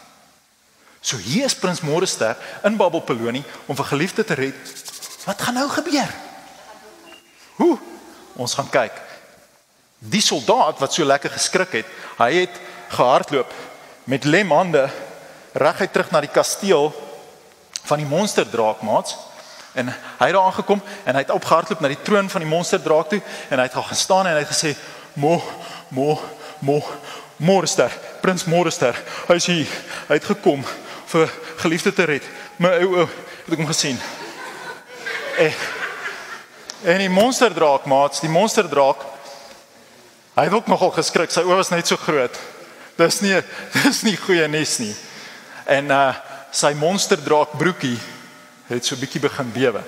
So 1.01 1.17
hier 1.23 1.47
is 1.47 1.55
prins 1.55 1.81
Morester 1.81 2.37
in 2.67 2.77
Babbelpelonie 2.77 3.45
om 3.67 3.77
vir 3.79 3.87
geliefde 3.95 4.25
te 4.27 4.35
red. 4.35 4.73
Wat 5.25 5.41
gaan 5.43 5.55
nou 5.55 5.69
gebeur? 5.71 6.11
Hoe? 7.57 7.79
Ons 8.35 8.55
gaan 8.59 8.71
kyk. 8.71 8.99
Die 9.99 10.23
soldaat 10.23 10.79
wat 10.83 10.95
so 10.95 11.07
lekker 11.07 11.31
geskrik 11.31 11.81
het, 11.81 11.87
hy 12.19 12.33
het 12.43 12.59
gehardloop 12.95 13.55
met 14.11 14.27
lem 14.27 14.51
hande 14.55 14.89
reguit 15.59 15.93
terug 15.93 16.11
na 16.11 16.23
die 16.25 16.33
kasteel 16.33 16.91
van 17.89 18.01
die 18.01 18.09
monsterdraak 18.09 18.83
maats 18.87 19.17
en 19.79 19.91
hy 19.93 20.27
het 20.27 20.35
daar 20.35 20.49
aangekom 20.49 20.81
en 21.05 21.15
hy 21.15 21.23
het 21.23 21.35
opgehardloop 21.35 21.83
na 21.83 21.91
die 21.93 22.03
troon 22.03 22.31
van 22.33 22.45
die 22.45 22.51
monsterdraak 22.51 23.13
toe 23.13 23.21
en 23.51 23.59
hy 23.61 23.67
het 23.67 23.77
gaan 23.77 24.03
staan 24.03 24.27
en 24.27 24.39
hy 24.39 24.45
het 24.45 24.53
gesê 24.53 24.75
mo 25.15 25.39
mo 25.95 26.19
mo 26.61 26.83
Morster, 27.39 27.93
prins 28.19 28.43
Morster, 28.51 28.97
hy 29.29 29.37
is 29.39 29.45
hier. 29.47 29.75
Hy 30.09 30.17
het 30.17 30.25
gekom 30.27 30.65
vir 31.07 31.29
geliefde 31.63 31.93
te 31.95 32.03
red. 32.11 32.25
My 32.59 32.73
ou 32.83 32.89
ou, 32.97 33.05
het 33.07 33.53
ek 33.55 33.61
hom 33.63 33.69
gesien. 33.69 34.01
En, 35.39 35.61
en 36.97 37.05
die 37.05 37.13
monsterdraak 37.15 37.87
maats, 37.87 38.25
die 38.25 38.33
monsterdraak 38.33 39.07
Hy 40.39 40.45
het 40.45 40.55
ook 40.55 40.69
nogal 40.71 40.93
geskrik. 40.95 41.33
Sy 41.35 41.43
oë 41.43 41.57
was 41.59 41.73
net 41.73 41.89
so 41.91 41.99
groot. 41.99 42.37
Dis 42.95 43.17
nie 43.25 43.35
dis 43.81 44.05
nie 44.07 44.15
goeie 44.23 44.47
nuus 44.51 44.77
nie. 44.79 44.93
En 45.69 45.91
uh 45.93 46.15
sy 46.49 46.71
monsterdraak 46.73 47.59
broekie 47.61 47.99
het 48.71 48.87
so 48.87 48.97
bietjie 48.97 49.21
begin 49.21 49.51
bewe. 49.53 49.83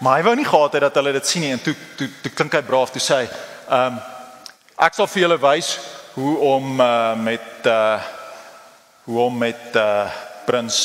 Maar 0.00 0.16
hy 0.16 0.22
wou 0.24 0.32
nie 0.38 0.46
gehad 0.48 0.78
het 0.78 0.84
dat 0.86 0.96
hulle 0.96 1.12
dit 1.12 1.28
sien 1.28 1.44
nie 1.44 1.50
en 1.52 1.60
toe 1.60 1.74
toe 1.98 2.08
toe 2.24 2.32
klink 2.32 2.56
hy 2.56 2.62
braaf 2.64 2.90
toe 2.94 3.02
sê 3.04 3.18
hy, 3.20 3.26
"Um 3.68 4.00
ek 4.80 4.96
sal 4.96 5.06
vir 5.06 5.22
julle 5.22 5.38
wys 5.38 5.78
hoe 6.14 6.38
om 6.54 6.80
uh 6.80 7.14
met 7.14 7.66
uh 7.68 8.00
hoe 9.04 9.20
om 9.20 9.38
met 9.38 9.76
uh 9.76 10.08
prins 10.46 10.78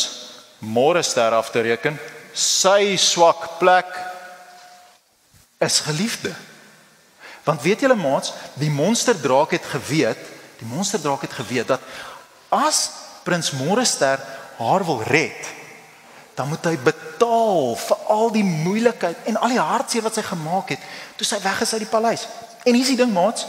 Morester 0.59 1.31
af 1.31 1.49
te 1.49 1.61
reken. 1.61 1.99
Sy 2.33 2.97
swak 2.97 3.57
plek 3.59 3.87
is 5.59 5.79
geliefde." 5.79 6.35
Want 7.43 7.61
weet 7.61 7.79
julle 7.79 7.95
maats, 7.95 8.33
die 8.59 8.69
monsterdraak 8.69 9.51
het 9.51 9.65
geweet, 9.65 10.19
die 10.59 10.67
monsterdraak 10.67 11.21
het 11.21 11.33
geweet 11.33 11.67
dat 11.67 11.79
as 12.49 12.89
prins 13.23 13.51
Morester 13.51 14.19
haar 14.57 14.85
wil 14.85 15.01
red, 15.03 15.53
dan 16.37 16.47
moet 16.47 16.65
hy 16.69 16.77
betaal 16.77 17.75
vir 17.81 17.97
al 18.13 18.31
die 18.31 18.45
moeilikheid 18.45 19.29
en 19.29 19.39
al 19.41 19.53
die 19.55 19.61
hartseer 19.61 20.05
wat 20.05 20.17
sy 20.17 20.23
gemaak 20.25 20.75
het 20.75 20.83
toe 21.17 21.25
sy 21.25 21.39
weg 21.41 21.61
is 21.65 21.73
uit 21.73 21.83
die 21.85 21.91
paleis. 21.91 22.27
En 22.65 22.77
hier's 22.77 22.91
die 22.93 22.99
ding 22.99 23.13
maats, 23.13 23.47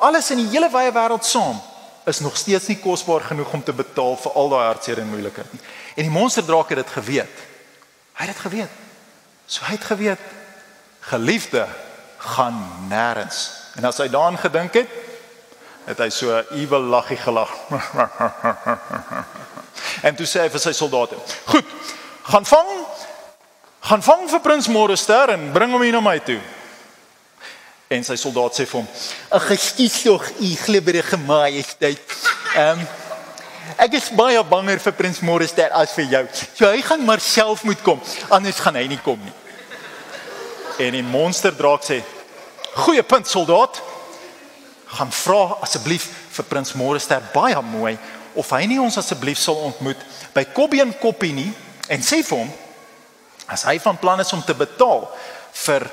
alles 0.00 0.30
in 0.32 0.40
die 0.42 0.50
hele 0.54 0.70
wye 0.72 0.92
wêreld 0.92 1.28
saam 1.28 1.60
is 2.06 2.22
nog 2.22 2.36
steeds 2.38 2.68
nie 2.70 2.78
kosbaar 2.78 3.24
genoeg 3.26 3.52
om 3.52 3.62
te 3.66 3.74
betaal 3.74 4.16
vir 4.22 4.36
al 4.38 4.50
daai 4.52 4.64
hartseer 4.68 5.00
en 5.02 5.10
moeilikheid 5.10 5.52
nie. 5.52 5.62
En 5.96 6.06
die 6.06 6.14
monsterdraak 6.14 6.70
het 6.72 6.84
dit 6.84 6.92
geweet. 6.94 7.40
Hy 8.16 8.26
het 8.26 8.32
dit 8.32 8.44
geweet. 8.44 8.76
So 9.46 9.66
hy 9.66 9.74
het 9.74 9.88
geweet 9.90 10.22
geliefde 11.10 11.66
gaan 12.34 12.60
nêrens. 12.90 13.50
En 13.76 13.84
as 13.84 13.98
hy 14.00 14.08
daaraan 14.10 14.38
gedink 14.38 14.78
het, 14.78 14.94
het 15.86 15.98
hy 16.02 16.08
so 16.10 16.30
'n 16.34 16.44
ewel 16.58 16.82
laggie 16.82 17.16
gelag. 17.16 17.50
en 20.08 20.16
toe 20.16 20.26
sê 20.26 20.40
hy 20.42 20.50
vir 20.50 20.60
sy 20.60 20.72
soldate: 20.72 21.16
"Goed, 21.46 21.64
gaan 22.22 22.44
vang 22.44 22.70
gaan 23.80 24.02
vang 24.02 24.30
vir 24.30 24.40
prins 24.40 24.68
Morester 24.68 25.30
en 25.30 25.52
bring 25.52 25.70
hom 25.72 25.82
hier 25.82 25.92
na 25.92 26.00
my 26.00 26.18
toe." 26.18 26.40
En 27.88 28.04
sy 28.04 28.16
soldaat 28.16 28.58
sê 28.58 28.66
vir 28.66 28.80
hom: 28.80 28.88
"Ag, 29.30 29.46
geskiet 29.46 30.02
tog, 30.02 30.30
u 30.40 30.54
glibberige 30.56 31.16
majesteit. 31.16 32.02
Ehm 32.54 32.78
um, 32.78 32.86
ek 33.78 33.92
is 33.92 34.10
baie 34.10 34.42
banger 34.44 34.78
vir 34.78 34.92
prins 34.92 35.20
Morester 35.20 35.70
as 35.70 35.92
vir 35.92 36.04
jou. 36.04 36.26
So 36.54 36.66
hy 36.66 36.82
gaan 36.82 37.04
maar 37.04 37.20
self 37.20 37.62
moet 37.62 37.82
kom, 37.82 38.02
anders 38.28 38.58
gaan 38.58 38.74
hy 38.74 38.86
nie 38.86 39.02
kom 39.02 39.20
nie." 39.22 39.34
En 40.86 40.92
die 40.92 41.02
monsterdraak 41.02 41.84
sê: 41.84 42.02
"Goeie 42.74 43.02
punt, 43.02 43.28
soldaat. 43.28 43.82
Gaan 44.96 45.12
vra 45.12 45.58
asseblief 45.64 46.08
vir 46.36 46.48
prins 46.48 46.74
Morester 46.78 47.24
baie 47.34 47.60
mooi 47.62 47.96
of 48.36 48.50
hy 48.52 48.64
nie 48.68 48.80
ons 48.80 48.96
asseblief 49.00 49.40
sal 49.40 49.60
ontmoet 49.68 50.00
by 50.34 50.44
Kobbie 50.56 50.82
en 50.84 50.94
Koppie 51.00 51.34
nie 51.36 51.50
en 51.92 52.04
sê 52.04 52.22
vir 52.24 52.42
hom 52.42 52.52
as 53.46 53.64
hy 53.68 53.76
van 53.82 53.98
plan 54.00 54.20
is 54.20 54.32
om 54.34 54.42
te 54.42 54.56
betaal 54.56 55.06
vir 55.66 55.86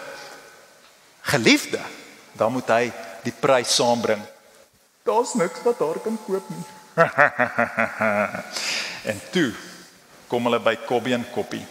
geliefde, 1.33 1.79
dan 2.35 2.51
moet 2.51 2.71
hy 2.73 2.87
die 3.23 3.31
prys 3.31 3.77
saambring. 3.77 4.19
Daar's 5.07 5.35
niks 5.39 5.61
wat 5.63 5.79
daar 5.79 6.01
kan 6.03 6.17
koop 6.25 6.49
nie." 6.49 6.65
en 9.11 9.21
toe 9.33 9.49
kom 10.29 10.49
hulle 10.49 10.59
by 10.61 10.75
Kobbie 10.87 11.15
en 11.15 11.25
Koppie 11.33 11.63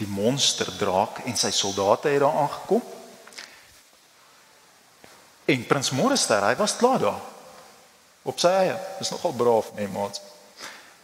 die 0.00 0.08
monsterdraak 0.10 1.22
en 1.28 1.36
sy 1.38 1.52
soldate 1.54 2.10
het 2.10 2.22
daar 2.24 2.40
aangekom. 2.44 2.82
En 5.44 5.66
prins 5.66 5.90
Morester, 5.90 6.44
hy 6.44 6.56
was 6.56 6.76
klaar 6.76 7.02
daar. 7.02 7.20
Op 8.24 8.38
sy 8.40 8.48
eie. 8.48 8.76
Dis 8.98 9.12
nogal 9.12 9.34
braaf, 9.36 9.72
nee 9.76 9.88
maat. 9.92 10.20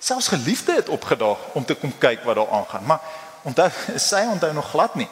Selfs 0.01 0.31
geliefde 0.33 0.79
het 0.79 0.89
opgedaag 0.89 1.51
om 1.53 1.65
te 1.65 1.77
kom 1.77 1.93
kyk 1.99 2.25
wat 2.25 2.39
daar 2.41 2.55
aangaan. 2.61 2.87
Maar 2.89 3.01
onthou, 3.43 3.69
sy 4.11 4.25
onthou 4.33 4.53
nog 4.57 4.71
glad 4.71 4.95
nie 4.95 5.09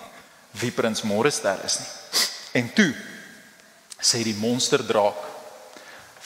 wie 0.58 0.72
prins 0.72 1.02
Morester 1.04 1.60
is 1.64 1.78
nie. 1.78 1.90
En 2.62 2.72
toe 2.72 2.88
sê 4.00 4.22
die 4.24 4.36
monsterdraak 4.38 5.20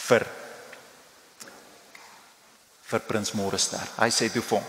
vir 0.06 0.26
vir 2.92 3.04
prins 3.08 3.32
Morester. 3.34 3.82
Hy 3.98 4.08
sê 4.14 4.28
toe 4.30 4.44
vir 4.44 4.60
hom: 4.60 4.66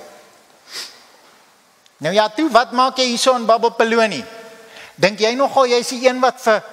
Nou 2.03 2.13
ja, 2.15 2.29
toe 2.33 2.49
wat 2.51 2.73
maak 2.75 2.97
jy 2.97 3.11
hierso 3.11 3.35
in 3.37 3.45
Babbelpolonie? 3.47 4.23
Dink 4.95 5.21
jy 5.21 5.33
nogal 5.37 5.69
jy's 5.69 5.91
die 5.93 6.07
een 6.07 6.21
wat 6.23 6.41
vir 6.41 6.63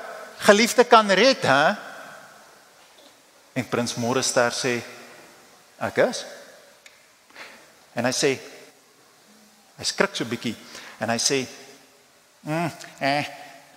geliefde 0.40 0.84
kan 0.84 1.10
red, 1.10 1.42
hè? 1.42 1.74
En 3.52 3.68
prins 3.68 3.94
Morester 3.94 4.52
sê: 4.52 4.80
Ek 5.80 5.96
is. 6.06 6.24
En 7.96 8.06
hy 8.06 8.12
sê 8.14 8.34
hy 9.80 9.86
skrik 9.88 10.14
so 10.14 10.28
bietjie 10.28 10.54
en 11.00 11.10
hy 11.10 11.18
sê: 11.18 11.40
"Mm, 12.46 12.70
eh, 13.00 13.30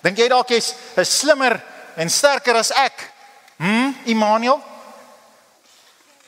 dink 0.03 0.20
jy 0.20 0.27
dalk 0.29 0.51
jy's 0.51 0.74
slimmer 1.08 1.58
en 1.96 2.10
sterker 2.10 2.55
as 2.60 2.72
ek?" 2.72 3.10
Hm, 3.58 3.93
Immanuel? 4.05 4.62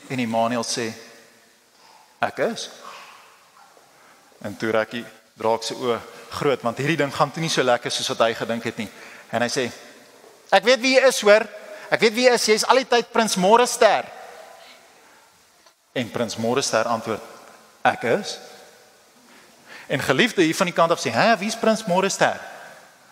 En 0.09 0.19
Immanuel 0.19 0.63
sê: 0.63 0.91
Ek 2.21 2.39
is. 2.39 2.69
En 4.41 4.55
toe 4.55 4.71
raak 4.71 4.91
hy 4.91 5.05
draak 5.35 5.63
se 5.63 5.75
oë 5.75 5.99
groot 6.35 6.61
want 6.63 6.77
hierdie 6.77 6.97
ding 6.97 7.13
gaan 7.13 7.31
toe 7.31 7.41
nie 7.43 7.51
so 7.51 7.63
lekker 7.63 7.91
soos 7.91 8.09
wat 8.13 8.27
hy 8.27 8.33
gedink 8.33 8.63
het 8.63 8.77
nie. 8.77 8.89
En 9.31 9.41
hy 9.41 9.49
sê: 9.51 9.69
"Ek 10.51 10.63
weet 10.63 10.79
wie 10.79 10.95
jy 10.99 11.07
is, 11.07 11.21
hoor. 11.21 11.47
Ek 11.89 11.99
weet 11.99 12.13
wie 12.13 12.25
jy 12.27 12.33
is. 12.33 12.45
Jy's 12.45 12.65
al 12.65 12.75
die 12.75 12.87
tyd 12.87 13.11
prins 13.11 13.35
Morester." 13.35 14.05
En 15.93 16.11
prins 16.11 16.37
Morester 16.37 16.85
antwoord: 16.85 17.21
Ek 17.83 18.03
is. 18.03 18.37
En 19.87 19.99
geliefde 19.99 20.41
hier 20.41 20.55
van 20.55 20.65
die 20.65 20.75
kant 20.75 20.91
af 20.91 20.99
sê: 20.99 21.11
"Hè, 21.11 21.37
wie's 21.37 21.55
prins 21.55 21.85
Morester?" 21.85 22.39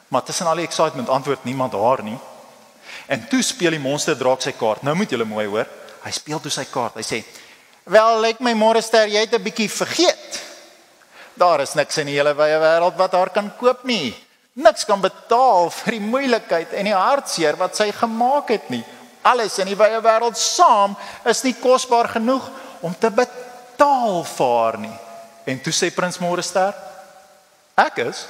Maar 0.08 0.24
tussen 0.24 0.48
al 0.48 0.56
die 0.56 0.66
excitement 0.66 1.10
antwoord 1.10 1.44
niemand 1.44 1.74
haar 1.74 2.04
nie. 2.04 2.18
En 3.06 3.28
toe 3.28 3.42
speel 3.42 3.72
die 3.72 3.80
monster 3.80 4.18
draak 4.18 4.42
sy 4.42 4.52
kaart. 4.52 4.82
Nou 4.82 4.96
moet 4.96 5.10
julle 5.10 5.26
mooi 5.26 5.46
hoor. 5.48 5.68
Hy 6.04 6.12
speel 6.12 6.40
toe 6.40 6.52
sy 6.52 6.66
kaart. 6.70 6.96
Hy 6.96 7.02
sê: 7.02 7.24
"Wel, 7.84 8.20
lyk 8.20 8.40
my 8.40 8.54
Morester, 8.54 9.08
jy 9.08 9.20
het 9.20 9.34
'n 9.34 9.44
bietjie 9.44 9.70
vergeet. 9.70 10.42
Daar 11.34 11.62
is 11.62 11.74
niks 11.74 11.98
in 11.98 12.06
die 12.06 12.16
hele 12.16 12.36
wye 12.36 12.60
wêreld 12.60 12.96
wat 12.96 13.12
haar 13.12 13.30
kan 13.30 13.52
koop 13.58 13.84
nie. 13.84 14.14
Niks 14.54 14.86
kan 14.86 15.02
betaal 15.02 15.72
vir 15.74 15.96
die 15.98 16.04
moeilikheid 16.04 16.76
en 16.78 16.86
die 16.86 16.94
hartseer 16.94 17.58
wat 17.58 17.78
sy 17.78 17.90
gemaak 17.92 18.52
het 18.54 18.70
nie. 18.70 18.84
Alles 19.26 19.58
in 19.64 19.72
die 19.72 19.78
wye 19.80 20.02
wêreld 20.04 20.38
saam 20.38 20.94
is 21.26 21.42
nie 21.44 21.56
kosbaar 21.58 22.12
genoeg 22.18 22.50
om 22.86 22.94
te 22.94 23.10
betaal 23.10 24.24
vir 24.24 24.54
haar 24.60 24.78
nie." 24.78 24.98
En 25.46 25.60
toe 25.60 25.74
sê 25.74 25.90
prins 25.96 26.20
Morester: 26.20 26.74
"Ek 27.76 27.98
is." 27.98 28.28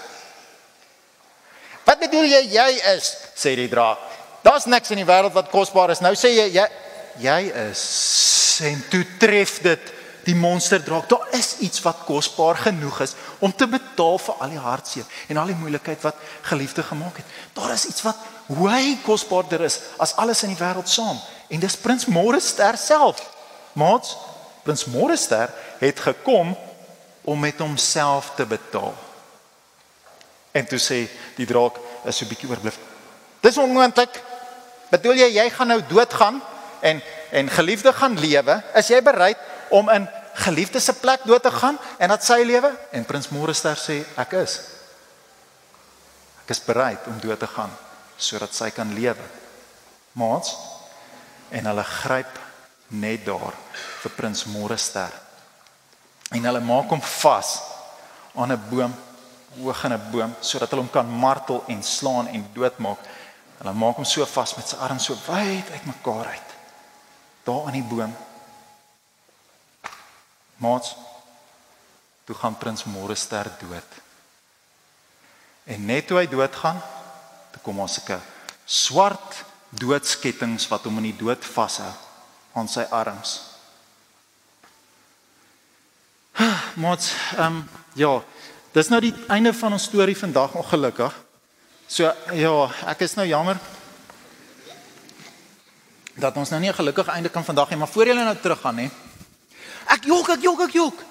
Wat 1.83 1.99
bedoel 1.99 2.25
jy 2.25 2.41
jy 2.55 2.69
is? 2.95 3.17
sê 3.35 3.55
die 3.55 3.67
draak. 3.67 3.99
Daar's 4.43 4.65
niks 4.65 4.91
in 4.91 4.97
die 4.97 5.07
wêreld 5.07 5.33
wat 5.33 5.51
kosbaar 5.51 5.91
is. 5.91 5.99
Nou 5.99 6.15
sê 6.15 6.31
jy 6.31 6.47
jy 6.55 6.67
Jy 7.21 7.51
is 7.69 7.81
en 8.65 8.79
toe 8.89 9.03
tref 9.21 9.59
dit 9.61 9.91
die 10.23 10.35
monsterdraak. 10.35 11.09
Daar 11.09 11.27
is 11.31 11.57
iets 11.59 11.81
wat 11.81 12.05
kosbaar 12.05 12.55
genoeg 12.55 12.99
is 13.03 13.15
om 13.39 13.55
te 13.55 13.67
betaal 13.67 14.17
vir 14.17 14.39
al 14.39 14.53
die 14.55 14.61
hartseer 14.61 15.05
en 15.27 15.37
al 15.37 15.51
die 15.51 15.59
moeilikheid 15.59 16.01
wat 16.01 16.15
geliefde 16.41 16.83
gemaak 16.83 17.17
het. 17.19 17.25
Daar 17.53 17.73
is 17.73 17.85
iets 17.85 18.01
wat 18.01 18.17
hoe 18.47 18.97
kosbaarder 19.03 19.61
is 19.61 19.79
as 19.97 20.15
alles 20.15 20.43
in 20.43 20.55
die 20.55 20.59
wêreld 20.59 20.89
saam. 20.89 21.19
En 21.47 21.59
dis 21.59 21.77
prins 21.77 22.05
Morester 22.05 22.77
self. 22.77 23.29
Maats, 23.73 24.17
prins 24.63 24.85
Morester 24.85 25.49
het 25.79 25.99
gekom 25.99 26.57
om 27.21 27.39
met 27.39 27.59
homself 27.59 28.31
te 28.35 28.45
betaal. 28.45 28.93
En 30.51 30.65
toe 30.65 30.79
sê 30.79 31.07
die 31.35 31.47
draak 31.49 31.79
is 32.05 32.17
so 32.17 32.25
bietjie 32.29 32.49
oorblif. 32.49 32.77
dis 33.41 33.57
onmoontlik. 33.57 34.21
Bedoel 34.89 35.13
jy 35.13 35.29
jy 35.35 35.49
gaan 35.49 35.67
nou 35.67 35.81
doodgaan 35.87 36.41
en 36.81 37.01
en 37.33 37.49
geliefde 37.49 37.93
gaan 37.93 38.19
lewe? 38.19 38.61
Is 38.77 38.87
jy 38.87 39.01
bereid 39.01 39.37
om 39.73 39.89
in 39.89 40.05
geliefde 40.33 40.79
se 40.79 40.93
plek 40.93 41.25
dood 41.25 41.41
te 41.43 41.51
gaan 41.51 41.77
en 41.97 42.13
dat 42.13 42.23
sy 42.25 42.43
lewe? 42.45 42.69
En 42.91 43.05
prins 43.05 43.29
Morester 43.33 43.77
sê 43.79 44.03
ek 44.21 44.35
is. 44.43 44.59
Ek 46.43 46.53
is 46.53 46.61
bereid 46.61 47.07
om 47.09 47.17
dood 47.21 47.39
te 47.41 47.49
gaan 47.49 47.73
sodat 48.17 48.53
sy 48.53 48.69
kan 48.75 48.91
lewe. 48.93 49.25
Maats 50.13 50.53
en 51.53 51.69
hulle 51.69 51.85
gryp 51.89 52.37
net 52.93 53.25
daar 53.25 53.55
vir 54.03 54.13
prins 54.17 54.45
Morester. 54.53 55.09
En 56.33 56.45
hulle 56.49 56.61
maak 56.65 56.93
hom 56.93 57.01
vas 57.01 57.55
aan 58.35 58.51
'n 58.53 58.61
boom, 58.69 58.93
hoog 59.57 59.83
in 59.85 59.93
'n 59.93 60.11
boom 60.11 60.35
sodat 60.39 60.69
hulle 60.69 60.83
hom 60.83 60.91
kan 60.91 61.09
martel 61.09 61.63
en 61.67 61.83
slaan 61.83 62.27
en 62.27 62.45
doodmaak. 62.53 63.01
Hulle 63.57 63.73
maak 63.73 63.95
hom 63.95 64.05
so 64.05 64.25
vas 64.25 64.55
met 64.55 64.67
sy 64.67 64.75
arms 64.75 65.05
so 65.05 65.17
wyd 65.27 65.71
uitmekaar 65.71 66.25
uit. 66.25 66.49
Daar 67.43 67.65
aan 67.65 67.79
die 67.79 67.89
boom. 67.89 68.15
Maats 70.63 70.95
toe 72.23 72.35
gaan 72.39 72.57
prins 72.57 72.85
Morester 72.87 73.49
dood. 73.59 73.97
En 75.63 75.85
net 75.85 76.07
toe 76.07 76.17
hy 76.21 76.27
doodgaan, 76.31 76.79
toe 77.51 77.61
kom 77.63 77.79
ons 77.83 77.99
'n 77.99 78.21
swart 78.65 79.43
doodskettings 79.69 80.67
wat 80.67 80.83
hom 80.83 80.97
in 80.97 81.11
die 81.11 81.19
dood 81.19 81.43
vashou 81.45 81.91
aan 82.53 82.67
sy 82.67 82.85
arms. 82.89 83.41
Mats, 86.83 87.13
ehm 87.37 87.45
um, 87.45 87.69
ja, 87.93 88.21
dis 88.73 88.89
nou 88.89 89.01
die 89.01 89.13
einde 89.27 89.53
van 89.53 89.73
ons 89.73 89.83
storie 89.83 90.17
vandag 90.17 90.55
ongelukkig. 90.57 91.13
So 91.87 92.09
ja, 92.33 92.53
ek 92.89 93.03
is 93.05 93.15
nou 93.15 93.27
jammer 93.27 93.59
dat 96.15 96.37
ons 96.37 96.49
nou 96.49 96.59
nie 96.61 96.69
'n 96.69 96.81
gelukkige 96.81 97.11
einde 97.11 97.29
kan 97.29 97.45
vandag 97.45 97.69
hê, 97.69 97.77
maar 97.77 97.87
voor 97.87 98.05
julle 98.05 98.23
nou 98.23 98.37
teruggaan 98.37 98.77
hè. 98.77 98.89
Ek 99.91 100.05
jok, 100.07 100.29
ek 100.35 100.45
jok, 100.45 100.61
ek 100.67 100.77
jok. 100.77 101.03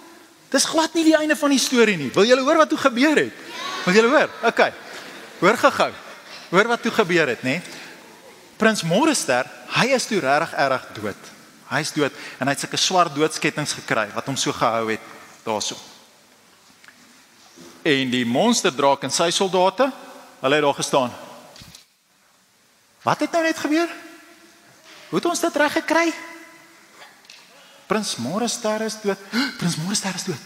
Dis 0.53 0.69
glad 0.69 0.95
nie 0.95 1.05
die 1.07 1.17
einde 1.17 1.37
van 1.37 1.53
die 1.53 1.61
storie 1.61 1.97
nie. 1.97 2.11
Wil 2.13 2.29
julle 2.29 2.45
hoor 2.45 2.61
wat 2.61 2.69
toe 2.73 2.81
gebeur 2.81 3.17
het? 3.17 3.45
Wil 3.87 3.97
julle 3.97 4.11
hoor? 4.13 4.33
OK. 4.49 4.65
Hoor 5.41 5.59
gou-gou. 5.59 5.93
Hoor 6.53 6.69
wat 6.69 6.83
toe 6.85 6.93
gebeur 6.93 7.33
het, 7.33 7.45
nê? 7.47 7.57
Prins 8.61 8.85
Morester, 8.85 9.49
hy 9.75 9.89
is 9.97 10.05
toe 10.07 10.21
regtig 10.21 10.53
erg 10.61 10.85
dood. 10.99 11.31
Hy's 11.73 11.95
dood 11.97 12.13
en 12.39 12.47
hy 12.47 12.53
het 12.53 12.61
sulke 12.63 12.79
swart 12.79 13.15
doodskettings 13.17 13.73
gekry 13.81 14.11
wat 14.13 14.29
hom 14.29 14.37
so 14.37 14.53
gehou 14.53 14.91
het 14.91 15.09
daarso. 15.47 15.79
En 17.83 18.13
die 18.13 18.27
monsterdraak 18.29 19.09
en 19.09 19.11
sy 19.11 19.31
soldate, 19.35 19.89
hulle 20.43 20.59
het 20.59 20.67
daar 20.67 20.79
gestaan. 20.79 21.15
Wat 23.03 23.25
het 23.25 23.33
nou 23.33 23.43
net 23.43 23.59
gebeur? 23.59 23.89
Hoe 25.09 25.19
het 25.19 25.27
ons 25.33 25.41
dit 25.43 25.57
reg 25.57 25.81
gekry? 25.81 26.13
Prins 27.93 28.17
Morester 28.17 28.81
is 28.81 28.95
dood. 29.03 29.19
Prins 29.59 29.77
Morester 29.77 30.15
is 30.15 30.25
dood. 30.25 30.45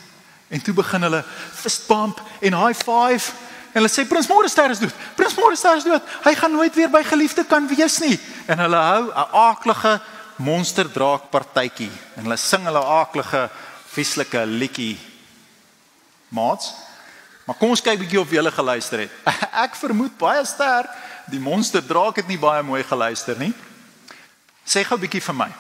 En 0.48 0.62
toe 0.62 0.74
begin 0.74 1.02
hulle 1.06 1.24
fist 1.54 1.86
bump 1.86 2.18
en 2.40 2.54
high 2.58 2.74
five 2.74 3.30
en 3.70 3.78
hulle 3.78 3.90
sê 3.92 4.02
Prins 4.08 4.26
Morester 4.26 4.72
is 4.74 4.80
dood. 4.82 4.94
Prins 5.14 5.36
Morester 5.38 5.76
is 5.78 5.84
dood. 5.86 6.02
Hy 6.24 6.32
gaan 6.34 6.50
nooit 6.50 6.74
weer 6.74 6.90
by 6.90 7.04
geliefde 7.06 7.44
kan 7.46 7.68
wees 7.70 8.00
nie. 8.02 8.16
En 8.50 8.58
hulle 8.58 8.80
hou 8.82 9.04
'n 9.06 9.28
aaklige 9.30 10.00
monsterdraak 10.42 11.30
partytjie 11.30 11.90
en 12.16 12.26
hulle 12.26 12.36
sing 12.36 12.64
hulle 12.66 12.82
aaklige 12.82 13.50
vieslike 13.94 14.42
liedjie. 14.46 14.98
Maats, 16.28 16.72
maar 17.46 17.56
kom 17.56 17.70
ons 17.70 17.80
kyk 17.80 17.98
bietjie 17.98 18.20
of 18.20 18.30
jy 18.30 18.42
hulle 18.42 18.50
geluister 18.50 18.98
het. 18.98 19.10
Ek 19.64 19.76
vermoed 19.78 20.18
baie 20.18 20.44
sterk 20.44 20.90
die 21.30 21.40
monsterdraak 21.40 22.16
het 22.16 22.28
nie 22.28 22.38
baie 22.38 22.62
mooi 22.62 22.82
geluister 22.82 23.38
nie. 23.38 23.54
Sê 24.66 24.82
gou 24.82 24.98
bietjie 24.98 25.22
vir 25.22 25.34
my. 25.34 25.50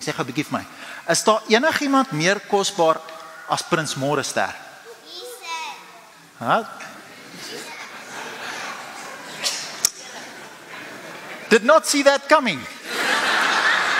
Sê 0.00 0.12
gou 0.16 0.24
bietjie 0.24 0.44
vir 0.48 0.58
my. 0.58 0.64
Is 1.10 1.24
daar 1.26 1.42
enigiemand 1.48 2.10
meer 2.14 2.38
kosbaar 2.46 3.00
as 3.50 3.62
Prins 3.66 3.94
Morester? 3.94 4.54
Ha? 6.38 6.62
Did 11.48 11.64
not 11.66 11.88
see 11.88 12.02
that 12.02 12.26
coming. 12.28 12.60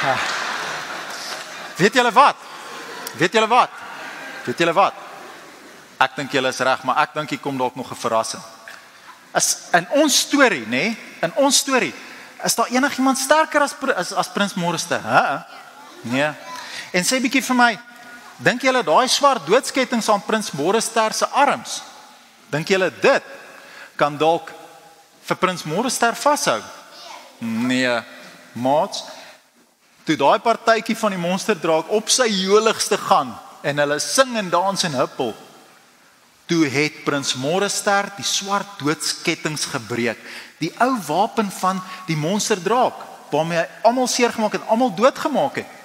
Ha. 0.00 0.14
Weet 1.76 1.94
julle 1.94 2.12
wat? 2.12 2.36
Weet 3.18 3.32
julle 3.32 3.48
wat? 3.50 3.70
Weet 4.44 4.58
julle 4.62 4.72
wat? 4.76 4.94
Ek 6.00 6.14
dink 6.16 6.32
julle 6.32 6.52
is 6.54 6.62
reg, 6.62 6.84
maar 6.86 7.02
ek 7.02 7.16
dink 7.18 7.34
hier 7.34 7.42
kom 7.42 7.58
dalk 7.58 7.74
nog 7.74 7.90
'n 7.90 7.98
verrassing. 7.98 8.42
As 9.32 9.68
in 9.72 9.86
ons 9.90 10.18
storie, 10.18 10.64
nê? 10.64 10.68
Nee, 10.70 10.98
in 11.22 11.32
ons 11.34 11.56
storie, 11.56 11.94
is 12.44 12.54
daar 12.54 12.70
enigiemand 12.70 13.18
sterker 13.18 13.62
as 13.62 13.74
as, 13.96 14.12
as 14.12 14.28
Prins 14.28 14.54
Morester? 14.54 15.00
Hæ? 15.00 15.44
Nee. 16.02 16.49
En 16.92 17.06
sê 17.06 17.20
bietjie 17.22 17.42
vir 17.44 17.58
my, 17.58 17.70
dink 18.42 18.64
julle 18.64 18.82
daai 18.86 19.08
swart 19.08 19.46
doodskettings 19.46 20.08
aan 20.10 20.24
Prins 20.26 20.50
Morester 20.58 21.14
se 21.14 21.28
arms? 21.30 21.80
Dink 22.50 22.68
julle 22.72 22.90
dit 23.02 23.36
kan 23.96 24.16
dalk 24.18 24.50
vir 25.28 25.38
Prins 25.38 25.64
Morester 25.68 26.16
vashou? 26.18 26.58
Nee, 27.40 28.00
maats. 28.52 29.04
Toe 30.04 30.16
daai 30.18 30.40
partytjie 30.42 30.96
van 30.96 31.14
die 31.14 31.22
monsterdraak 31.22 31.92
op 31.94 32.10
sy 32.10 32.26
joligste 32.32 32.98
gaan 32.98 33.30
en 33.62 33.78
hulle 33.78 34.00
sing 34.00 34.34
en 34.40 34.50
dans 34.50 34.84
en 34.88 34.98
huppel. 34.98 35.34
toe 36.50 36.66
het 36.66 37.04
prins 37.06 37.36
Morester 37.38 38.08
die 38.16 38.26
swart 38.26 38.80
doodskettinge 38.82 39.70
gebreek. 39.70 40.18
Die 40.58 40.72
ou 40.82 40.96
wapen 41.06 41.50
van 41.60 41.78
die 42.08 42.18
monsterdraak 42.18 43.06
waarmee 43.30 43.60
hy 43.60 43.66
almal 43.86 44.08
seergemaak 44.10 44.56
het, 44.58 44.64
almal 44.66 44.90
doodgemaak 44.98 45.60
het. 45.62 45.76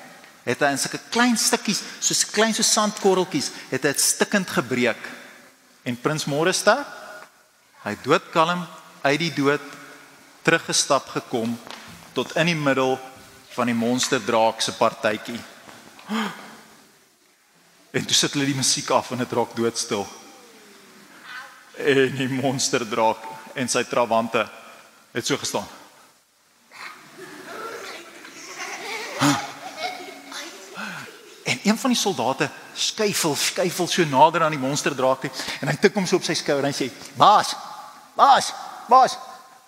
Het 0.45 0.61
hy 0.61 0.71
in 0.75 0.79
sulke 0.79 1.01
klein 1.09 1.37
stukkies, 1.41 1.81
soos 1.99 2.25
klein 2.29 2.53
so 2.53 2.65
sandkorreltjies, 2.65 3.49
het 3.71 3.81
hy 3.81 3.93
dit 3.95 4.01
stikkend 4.01 4.51
gebreek. 4.53 5.01
En 5.85 5.97
prins 5.97 6.27
Morester, 6.29 6.83
hy 7.85 7.95
doodkalm 8.05 8.63
uit 9.05 9.19
die 9.21 9.33
dood 9.33 9.73
teruggestap 10.45 11.09
gekom 11.13 11.55
tot 12.13 12.35
in 12.37 12.53
die 12.53 12.57
middel 12.57 12.95
van 13.55 13.69
die 13.69 13.77
monsterdraak 13.77 14.61
se 14.61 14.73
partytjie. 14.77 15.39
En 17.95 18.05
toe 18.05 18.17
sit 18.17 18.35
hulle 18.35 18.49
die 18.49 18.57
musiek 18.57 18.89
af 18.93 19.13
en 19.13 19.23
dit 19.23 19.33
raak 19.33 19.55
doodstil. 19.57 20.05
En 21.79 22.17
die 22.19 22.29
monsterdraak 22.29 23.25
en 23.55 23.71
sy 23.71 23.85
trawante 23.87 24.43
het 25.15 25.25
so 25.25 25.39
gestaan. 25.39 25.67
Een 31.65 31.77
van 31.77 31.89
die 31.89 31.99
soldate 31.99 32.49
skuifel, 32.77 33.35
skuifel 33.35 33.87
so 33.89 34.05
nader 34.05 34.43
aan 34.45 34.53
die 34.53 34.61
monsterdraak 34.61 35.25
toe 35.25 35.31
en 35.61 35.71
hy 35.71 35.75
tik 35.81 35.95
hom 35.97 36.05
so 36.05 36.19
op 36.19 36.27
sy 36.27 36.35
skouer 36.37 36.61
en 36.61 36.69
hy 36.69 36.77
sê: 36.77 36.89
"Baas, 37.17 37.55
baas, 38.13 38.51
baas, 38.89 39.17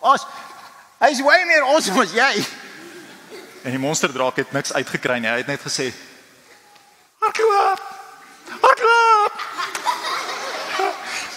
baas. 0.02 0.28
Hy's 1.02 1.24
way 1.26 1.46
meer 1.50 1.66
awesome 1.66 2.04
as 2.04 2.14
jy." 2.14 2.46
En 3.66 3.74
die 3.74 3.82
monsterdraak 3.82 4.44
het 4.44 4.54
niks 4.54 4.74
uitgekry 4.74 5.18
nie. 5.20 5.32
Hy 5.32 5.42
het 5.42 5.50
net 5.50 5.66
gesê: 5.66 5.90
"Hardloop! 7.20 7.82
Hardloop!" 8.62 9.42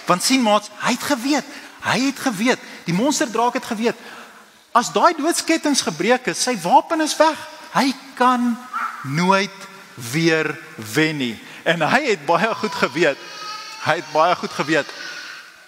Want 0.07 0.23
sien 0.23 0.43
maat, 0.43 0.69
hy 0.85 0.93
het 0.93 1.07
geweet. 1.07 1.57
Hy 1.81 1.99
het 2.11 2.19
geweet. 2.19 2.59
Die 2.85 2.95
monsterdraak 2.95 3.57
het 3.57 3.65
geweet. 3.65 3.97
As 4.77 4.93
daai 4.93 5.15
doodskettinge 5.17 5.83
gebreek 5.89 6.27
is, 6.27 6.43
sy 6.43 6.59
wapen 6.61 7.01
is 7.01 7.17
weg. 7.17 7.39
Hy 7.73 7.95
kan 8.19 8.59
nooit 9.03 9.70
weer 10.13 10.59
wen 10.95 11.17
nie. 11.17 11.37
En 11.65 11.83
hy 11.83 12.03
het 12.13 12.27
baie 12.27 12.55
goed 12.55 12.75
geweet. 12.75 13.19
Hy 13.85 13.97
het 14.01 14.13
baie 14.13 14.35
goed 14.37 14.53
geweet. 14.53 14.89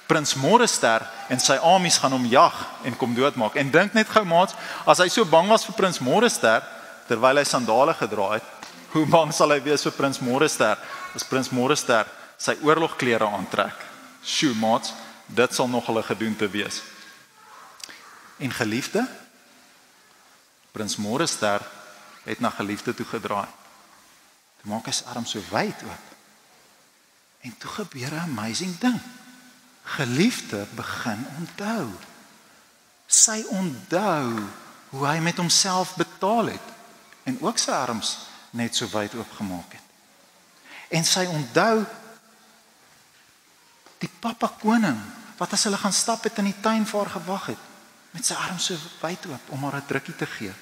Prins 0.06 0.34
Morester 0.34 1.04
en 1.32 1.40
sy 1.40 1.54
armies 1.64 1.96
gaan 2.02 2.12
hom 2.12 2.24
jag 2.28 2.56
en 2.84 2.96
kom 3.00 3.14
doodmaak. 3.16 3.54
En 3.56 3.70
dink 3.72 3.94
net 3.96 4.10
gou 4.12 4.24
maat, 4.28 4.52
as 4.84 5.00
hy 5.00 5.08
so 5.08 5.24
bang 5.24 5.48
was 5.48 5.64
vir 5.64 5.76
Prins 5.78 6.02
Morester 6.04 6.60
terwyl 7.08 7.40
hy 7.40 7.44
sandale 7.48 7.94
gedra 7.96 8.34
het, 8.36 8.50
hoe 8.92 9.06
bang 9.08 9.32
sal 9.34 9.54
hy 9.54 9.58
wees 9.64 9.84
vir 9.86 9.94
Prins 9.96 10.20
Morester 10.20 10.76
as 11.16 11.24
Prins 11.28 11.48
Morester 11.52 12.08
sy 12.40 12.58
oorlogklere 12.60 13.24
aantrek? 13.24 13.78
Sjoe 14.22 14.52
maat, 14.60 14.92
dit 15.32 15.56
sal 15.56 15.70
nog 15.72 15.88
hulle 15.88 16.04
gedoente 16.04 16.48
wees. 16.52 16.82
En 18.42 18.52
geliefde, 18.52 19.06
Prins 20.72 20.96
Morester 21.00 21.64
het 22.24 22.40
na 22.40 22.52
geliefde 22.52 22.94
toe 22.94 23.06
gedraai. 23.06 23.48
Toe 24.62 24.70
maak 24.70 24.86
hy 24.86 24.94
sy 24.94 25.04
arm 25.10 25.26
so 25.26 25.42
wyd 25.50 25.82
oop. 25.82 26.10
En 27.42 27.56
toe 27.58 27.70
gebeur 27.70 28.14
'n 28.14 28.30
amazing 28.30 28.78
ding. 28.78 29.00
Geliefde 29.82 30.66
begin 30.74 31.26
onthou. 31.38 31.90
Sy 33.06 33.42
onthou 33.48 34.38
hoe 34.88 35.06
hy 35.06 35.18
met 35.18 35.36
homself 35.36 35.94
betaal 35.94 36.46
het 36.46 36.68
en 37.22 37.40
ook 37.40 37.58
sy 37.58 37.70
arms 37.70 38.18
net 38.50 38.76
so 38.76 38.86
wyd 38.92 39.14
oopgemaak 39.14 39.72
het. 39.72 39.86
En 40.88 41.04
sy 41.04 41.24
onthou 41.26 41.84
die 43.98 44.10
pappa 44.20 44.50
koning 44.60 44.98
wat 45.38 45.52
as 45.52 45.64
hulle 45.64 45.76
gaan 45.76 45.92
stap 45.92 46.22
het 46.22 46.38
in 46.38 46.50
die 46.50 46.60
tuin 46.60 46.86
vir 46.86 47.00
haar 47.00 47.14
gewag 47.18 47.46
het 47.46 47.70
met 48.12 48.26
sy 48.26 48.34
arms 48.34 48.64
so 48.68 48.76
wyd 49.00 49.26
oop 49.26 49.50
om 49.56 49.64
haar 49.64 49.80
'n 49.80 49.86
drukkie 49.86 50.16
te 50.16 50.26
gee. 50.26 50.52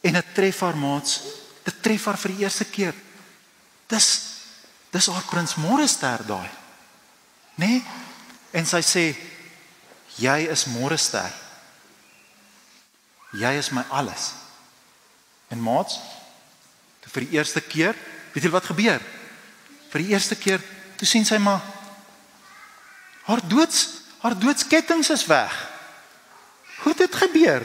En 0.00 0.12
dit 0.12 0.34
tref 0.34 0.60
haar 0.60 0.76
maats, 0.76 1.20
tref 1.84 2.08
haar 2.08 2.18
vir 2.20 2.34
die 2.34 2.46
eerste 2.46 2.66
keer. 2.68 2.96
Dis 3.92 4.08
dis 4.94 5.08
haar 5.10 5.24
prins 5.26 5.56
Morester 5.58 6.22
daai. 6.26 6.50
Né? 7.58 7.66
Nee? 7.66 7.80
En 8.54 8.66
sy 8.66 8.80
sê 8.86 9.04
jy 10.22 10.36
is 10.50 10.68
Morester. 10.70 11.32
Jy 13.34 13.50
is 13.58 13.72
my 13.74 13.82
alles. 13.90 14.30
En 15.50 15.58
maats, 15.62 15.98
vir 17.14 17.26
die 17.26 17.36
eerste 17.38 17.60
keer, 17.62 17.98
weet 18.34 18.46
jy 18.46 18.50
wat 18.54 18.70
gebeur? 18.70 19.02
Vir 19.90 20.02
die 20.02 20.14
eerste 20.14 20.38
keer, 20.38 20.62
toe 20.98 21.06
sien 21.06 21.26
sy 21.26 21.38
maar 21.42 21.62
haar 23.24 23.40
doods, 23.48 23.86
haar 24.22 24.34
doodskettinge 24.38 25.12
is 25.14 25.26
weg. 25.26 25.54
Hoe 26.82 26.92
het 26.92 27.04
dit 27.06 27.14
gebeur? 27.22 27.64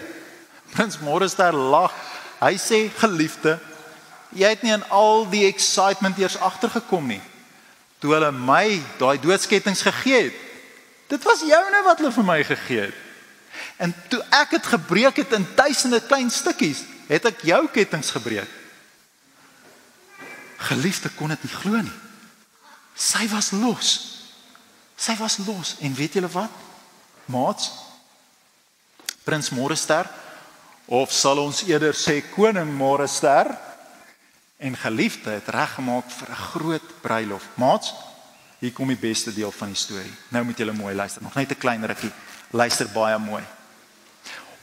Prins 0.72 1.00
Morester 1.04 1.54
lag. 1.54 1.94
Hy 2.40 2.54
sê 2.62 2.86
geliefde, 3.02 3.58
jy 4.36 4.52
het 4.54 4.62
nie 4.64 4.74
in 4.76 4.86
al 4.94 5.26
die 5.30 5.46
excitement 5.48 6.18
eers 6.20 6.38
agtergekom 6.38 7.08
nie. 7.08 7.22
Toe 8.00 8.14
hulle 8.14 8.32
my 8.32 8.80
daai 9.00 9.18
doodskettinge 9.22 9.82
gegee 9.90 10.30
het. 10.30 10.38
Dit 11.10 11.26
was 11.26 11.42
joune 11.48 11.82
wat 11.86 12.00
hulle 12.00 12.14
vir 12.14 12.28
my 12.28 12.40
gegee 12.44 12.86
het. 12.88 13.06
En 13.82 13.94
toe 14.12 14.22
ek 14.36 14.56
dit 14.58 14.72
gebreek 14.76 15.24
het 15.24 15.34
in 15.36 15.48
duisende 15.56 16.00
klein 16.06 16.30
stukkies, 16.32 16.84
het 17.10 17.26
ek 17.26 17.44
jou 17.48 17.64
kettinge 17.74 18.14
gebreek. 18.14 18.56
Geliefde 20.70 21.10
kon 21.16 21.32
dit 21.32 21.44
nie 21.44 21.56
glo 21.56 21.82
nie. 21.82 22.00
Sy 23.00 23.26
was 23.32 23.52
los. 23.56 23.92
Sy 25.00 25.16
was 25.20 25.40
los 25.48 25.78
en 25.80 25.96
weet 25.96 26.20
julle 26.20 26.32
wat? 26.34 26.52
Maats 27.32 27.72
Prins 29.24 29.52
Morester 29.54 30.08
of 30.90 31.12
sal 31.14 31.38
ons 31.38 31.62
eerder 31.68 31.94
sê 31.94 32.18
koning 32.34 32.72
Morester 32.74 33.52
en 34.60 34.76
geliefde 34.78 35.30
het 35.30 35.48
reggemaak 35.48 36.12
vir 36.12 36.30
'n 36.30 36.36
groot 36.36 37.02
bruilof. 37.02 37.48
Maats, 37.54 37.94
hier 38.60 38.74
kom 38.74 38.88
die 38.88 38.98
beste 38.98 39.34
deel 39.34 39.52
van 39.52 39.68
die 39.68 39.76
storie. 39.76 40.14
Nou 40.28 40.44
moet 40.46 40.58
julle 40.58 40.74
mooi 40.74 40.96
luister. 40.96 41.22
Nog 41.22 41.34
net 41.34 41.52
'n 41.52 41.58
klein 41.58 41.86
rukkie. 41.86 42.12
Luister 42.50 42.90
baie 42.90 43.18
mooi. 43.18 43.44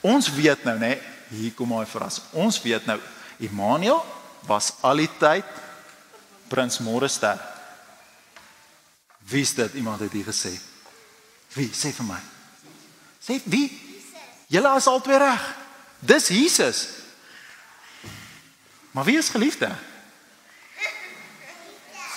Ons 0.00 0.30
weet 0.32 0.64
nou 0.64 0.78
nê, 0.78 0.98
hier 1.28 1.52
kom 1.52 1.68
my 1.68 1.87
verras. 1.87 2.20
Ons 2.30 2.62
weet 2.62 2.87
nou 2.87 3.00
Immanuel 3.37 4.04
was 4.40 4.72
al 4.80 4.96
die 4.96 5.11
tyd 5.18 5.44
prins 6.48 6.78
Morester. 6.78 7.40
Wie 9.18 9.40
is 9.40 9.54
dit? 9.54 9.74
Iemand 9.74 10.00
het 10.00 10.12
hier 10.12 10.24
gesê. 10.24 10.61
Wie? 11.52 11.70
Sê 11.72 11.92
vir 11.92 12.04
my. 12.04 12.20
Sê 13.20 13.40
wie? 13.44 13.82
Julle 14.46 14.76
is 14.76 14.87
albei 14.87 15.18
reg. 15.18 15.56
Dis 15.98 16.28
Jesus. 16.28 16.88
Maar 18.96 19.04
wie 19.04 19.18
is 19.18 19.28
geliefde? 19.28 19.70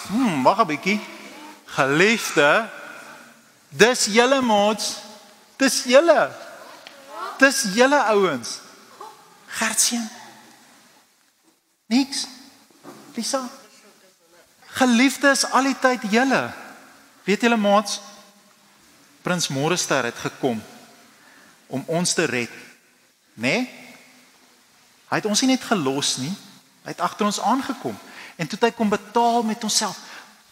Hm, 0.07 0.41
wag 0.41 0.59
'n 0.59 0.65
bietjie. 0.65 0.99
Geliefde. 1.65 2.69
Dis 3.69 4.05
julle 4.05 4.41
maats. 4.41 4.95
Dis 5.55 5.83
julle. 5.83 6.31
Dis 7.37 7.65
julle 7.73 8.03
ouens. 8.03 8.59
Gertseën. 9.47 10.09
Niks. 11.85 12.27
Lisa. 13.13 13.49
Geliefde 14.65 15.29
is 15.29 15.45
al 15.51 15.63
die 15.63 15.79
tyd 15.79 16.01
julle. 16.09 16.53
Weet 17.23 17.41
julle 17.41 17.57
maats? 17.57 18.01
Prins 19.21 19.47
Morester 19.47 20.03
het 20.03 20.17
gekom 20.17 20.63
om 21.67 21.83
ons 21.87 22.13
te 22.13 22.23
red. 22.23 22.51
Né? 23.33 23.51
Nee? 23.51 23.69
Hy 25.09 25.15
het 25.15 25.25
ons 25.25 25.41
nie 25.41 25.49
net 25.49 25.63
gelos 25.63 26.17
nie. 26.17 26.37
Hy 26.89 26.95
het 26.95 27.03
agter 27.05 27.27
ons 27.29 27.37
aangekom 27.45 27.93
en 28.41 28.47
toe 28.49 28.57
hy 28.65 28.71
kom 28.73 28.89
betaal 28.89 29.43
met 29.45 29.61
homself. 29.61 29.99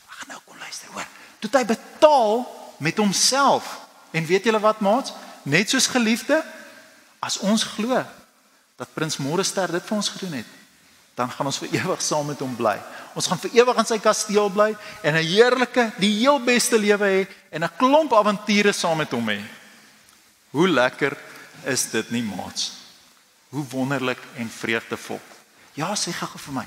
Wag 0.06 0.28
nou 0.30 0.38
kom 0.46 0.58
luister 0.62 0.92
hoor. 0.94 1.08
Toe 1.42 1.50
hy 1.56 1.64
betaal 1.66 2.44
met 2.78 3.00
homself. 3.02 3.72
En 4.14 4.26
weet 4.26 4.46
julle 4.46 4.60
wat 4.62 4.84
maats? 4.86 5.16
Net 5.50 5.72
soos 5.74 5.88
geliefde 5.90 6.38
as 7.26 7.40
ons 7.42 7.64
glo 7.64 8.04
dat 8.78 8.94
prins 8.94 9.18
Morester 9.18 9.72
dit 9.74 9.82
vir 9.82 9.96
ons 9.98 10.10
gedoen 10.14 10.36
het, 10.38 10.50
dan 11.18 11.32
gaan 11.34 11.50
ons 11.50 11.58
vir 11.64 11.72
ewig 11.80 12.04
saam 12.06 12.28
met 12.30 12.44
hom 12.46 12.54
bly. 12.60 12.76
Ons 13.18 13.26
gaan 13.32 13.42
vir 13.42 13.56
ewig 13.58 13.80
in 13.82 13.90
sy 13.90 13.98
kasteel 13.98 14.52
bly 14.54 14.68
en 15.02 15.18
'n 15.18 15.26
heerlike, 15.26 15.88
die 15.98 16.12
heel 16.20 16.38
beste 16.38 16.78
lewe 16.78 17.06
hê 17.06 17.28
en 17.50 17.64
'n 17.64 17.78
klomp 17.78 18.14
avonture 18.14 18.72
saam 18.72 18.98
met 18.98 19.10
hom 19.12 19.26
hê. 19.26 19.42
Hoe 20.52 20.70
lekker 20.70 21.18
is 21.66 21.90
dit 21.90 22.12
nie, 22.12 22.22
maats? 22.22 22.72
Hoe 23.50 23.66
wonderlik 23.66 24.22
en 24.36 24.50
vreugdevol. 24.50 25.22
Ja, 25.78 25.94
sê 25.94 26.12
gou 26.16 26.40
vir 26.42 26.54
my. 26.58 26.66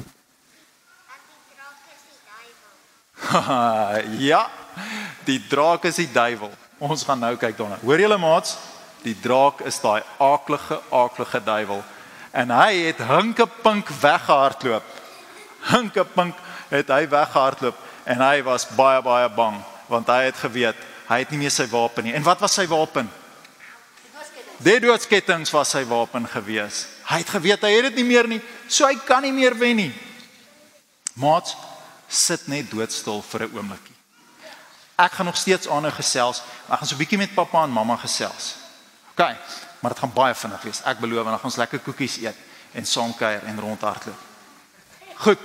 ja, 4.31 4.45
die 5.27 5.39
draak 5.51 5.85
is 5.91 5.99
die 6.01 6.11
duiwel. 6.11 6.53
Ons 6.81 7.03
gaan 7.05 7.21
nou 7.21 7.35
kyk 7.39 7.59
daarna. 7.59 7.79
Hoor 7.83 8.01
julle 8.01 8.19
maats? 8.19 8.57
Die 9.05 9.17
draak 9.19 9.61
is 9.69 9.81
daai 9.83 10.03
aaklige, 10.19 10.81
aaklige 10.95 11.41
duiwel 11.45 11.83
en 12.31 12.53
hy 12.55 12.87
het 12.87 13.01
hinkepink 13.03 13.89
weggehardloop. 14.01 14.87
Hinkepink 15.71 16.37
het 16.71 16.93
hy 16.95 17.07
weggehardloop 17.11 17.79
en 18.11 18.23
hy 18.23 18.43
was 18.47 18.69
baie 18.77 19.03
baie 19.03 19.29
bang 19.35 19.59
want 19.91 20.11
hy 20.13 20.23
het 20.29 20.39
geweet 20.39 20.87
hy 21.11 21.19
het 21.25 21.33
nie 21.35 21.41
meer 21.43 21.55
sy 21.55 21.67
wapen 21.73 22.07
nie. 22.07 22.15
En 22.15 22.23
wat 22.27 22.39
was 22.43 22.55
sy 22.55 22.69
wapen? 22.71 23.11
Die 24.61 24.77
doodskettings 24.81 25.53
was 25.55 25.71
sy 25.73 25.87
wapen 25.89 26.27
gewees. 26.29 26.85
Hy 27.09 27.23
het 27.23 27.31
geweet 27.33 27.63
hy 27.65 27.71
het 27.79 27.87
dit 27.89 28.03
nie 28.03 28.09
meer 28.11 28.29
nie, 28.29 28.41
so 28.69 28.85
hy 28.85 28.99
kan 29.07 29.25
nie 29.25 29.33
meer 29.33 29.57
wen 29.57 29.79
nie. 29.81 29.93
Maat 31.17 31.55
sit 32.09 32.45
net 32.49 32.69
doodstil 32.71 33.23
vir 33.23 33.47
'n 33.47 33.57
oombliekie. 33.57 33.97
Ek 34.99 35.13
gaan 35.13 35.27
nog 35.27 35.37
steeds 35.37 35.69
aanhou 35.69 35.93
gesels. 35.93 36.43
Ek 36.69 36.79
gaan 36.79 36.89
so 36.89 36.95
'n 36.95 36.99
bietjie 36.99 37.19
met 37.19 37.35
pappa 37.35 37.65
en 37.65 37.71
mamma 37.71 37.97
gesels. 37.97 38.55
OK, 39.13 39.35
maar 39.81 39.93
dit 39.93 39.99
gaan 39.99 40.13
baie 40.13 40.35
vinnig 40.35 40.63
wees. 40.63 40.83
Ek 40.85 40.99
beloof 40.99 41.25
en 41.25 41.31
dan 41.31 41.39
gaan 41.39 41.51
ons 41.51 41.57
lekker 41.57 41.79
koekies 41.79 42.17
eet 42.17 42.37
en 42.73 42.87
saam 42.87 43.15
kuier 43.17 43.43
en 43.45 43.61
rondhardloop. 43.61 44.19
Goed. 45.15 45.39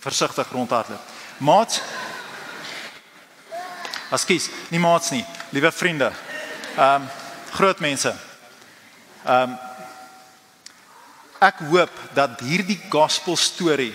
Versigtig 0.00 0.50
rondhardloop. 0.50 1.00
Maat 1.38 1.82
Askies, 4.10 4.48
nie 4.68 4.80
maats 4.80 5.10
nie, 5.10 5.24
liewe 5.50 5.72
vriende. 5.72 6.12
Ehm 6.76 7.02
um, 7.02 7.08
groot 7.50 7.80
mense. 7.80 8.14
Ehm 9.24 9.50
um, 9.50 9.58
ek 11.38 11.60
hoop 11.70 11.94
dat 12.14 12.40
hierdie 12.42 12.80
gospel 12.90 13.36
storie 13.38 13.94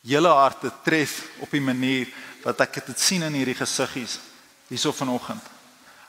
julle 0.00 0.30
harte 0.32 0.70
tref 0.84 1.18
op 1.44 1.50
die 1.52 1.60
manier 1.60 2.08
wat 2.40 2.62
ek 2.64 2.78
dit 2.86 3.00
sien 3.00 3.26
in 3.26 3.34
hierdie 3.36 3.58
gesiggies 3.58 4.16
hierso 4.70 4.92
vanoggend. 4.92 5.42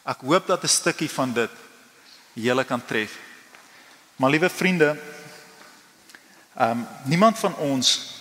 Ek 0.07 0.23
hoop 0.23 0.47
dat 0.47 0.63
'n 0.63 0.71
stukkie 0.71 1.09
van 1.09 1.33
dit 1.33 1.51
julle 2.33 2.63
kan 2.63 2.85
tref. 2.85 3.17
Maar 4.15 4.29
liewe 4.29 4.49
vriende, 4.49 4.95
ehm 6.55 6.71
um, 6.71 6.87
niemand 7.03 7.39
van 7.39 7.55
ons 7.55 8.15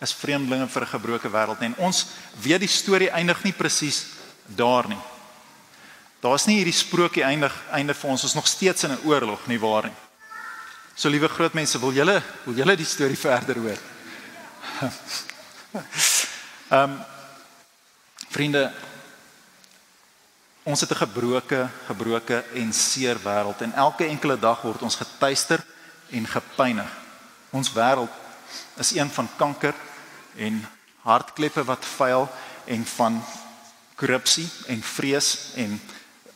is 0.00 0.14
vreemdelinge 0.14 0.68
vir 0.68 0.82
'n 0.82 0.94
gebroke 0.94 1.30
wêreld 1.30 1.60
nie. 1.60 1.68
En 1.68 1.76
ons 1.76 2.06
weet 2.40 2.60
die 2.60 2.68
storie 2.68 3.10
eindig 3.10 3.42
nie 3.42 3.52
presies 3.52 4.06
daar 4.46 4.88
nie. 4.88 4.98
Daar's 6.20 6.44
nie 6.44 6.58
hierdie 6.58 6.76
sprokie 6.76 7.24
eindig 7.24 7.54
einde 7.72 7.94
vir 7.96 8.10
ons. 8.10 8.22
Ons 8.22 8.32
is 8.32 8.36
nog 8.36 8.48
steeds 8.48 8.84
in 8.84 8.92
'n 8.92 9.04
oorlog, 9.08 9.46
nie 9.46 9.60
waar 9.60 9.84
nie? 9.84 9.96
So 10.94 11.08
liewe 11.08 11.28
groot 11.28 11.54
mense, 11.54 11.78
wil 11.80 11.92
julle 11.92 12.22
wil 12.44 12.54
julle 12.54 12.76
die 12.76 12.84
storie 12.84 13.18
verder 13.18 13.56
hoor? 13.56 13.78
Ehm 16.70 16.90
um, 16.90 17.00
vriende, 18.28 18.72
ons 20.62 20.80
het 20.80 20.90
'n 20.90 20.96
gebroke, 20.96 21.68
gebroke 21.86 22.44
en 22.54 22.72
seer 22.72 23.16
wêreld 23.16 23.60
en 23.62 23.72
elke 23.72 24.04
enkele 24.04 24.38
dag 24.38 24.62
word 24.62 24.82
ons 24.82 24.96
getuister 24.96 25.64
en 26.10 26.26
gepynig. 26.26 26.90
Ons 27.50 27.72
wêreld 27.72 28.10
is 28.76 28.92
een 28.94 29.10
van 29.10 29.28
kanker 29.36 29.74
en 30.36 30.68
hartkleppe 31.02 31.64
wat 31.64 31.84
vuil 31.84 32.28
en 32.64 32.86
van 32.86 33.24
korrupsie 33.94 34.48
en 34.66 34.82
vrees 34.82 35.52
en 35.54 35.80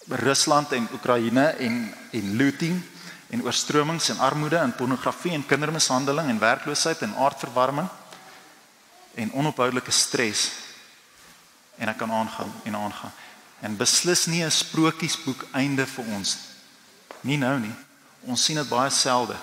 Rusland 0.09 0.73
en 0.73 0.89
Oekraïne 0.93 1.47
en 1.59 1.95
en 2.11 2.37
looting 2.37 2.83
en 3.31 3.43
oorstromings 3.43 4.09
en 4.09 4.19
armoede 4.19 4.57
en 4.57 4.75
pornografie 4.75 5.33
en 5.33 5.47
kindermishandeling 5.47 6.29
en 6.29 6.39
werkloosheid 6.39 7.03
en 7.03 7.15
aardverwarming 7.17 7.89
en 9.15 9.33
onophoudelike 9.33 9.91
stres. 9.91 10.51
En 11.77 11.89
ek 11.89 11.99
kan 11.99 12.13
aangaan 12.13 12.53
en 12.63 12.77
aangaan. 12.77 13.13
En 13.61 13.77
beslis 13.77 14.27
nie 14.27 14.45
'n 14.45 14.51
sprokiesboek 14.51 15.47
einde 15.53 15.87
vir 15.87 16.05
ons 16.05 16.39
nie 17.21 17.37
nou 17.37 17.59
nie. 17.59 17.75
Ons 18.29 18.45
sien 18.45 18.57
dit 18.57 18.69
baie 18.69 18.91
selde. 18.91 19.37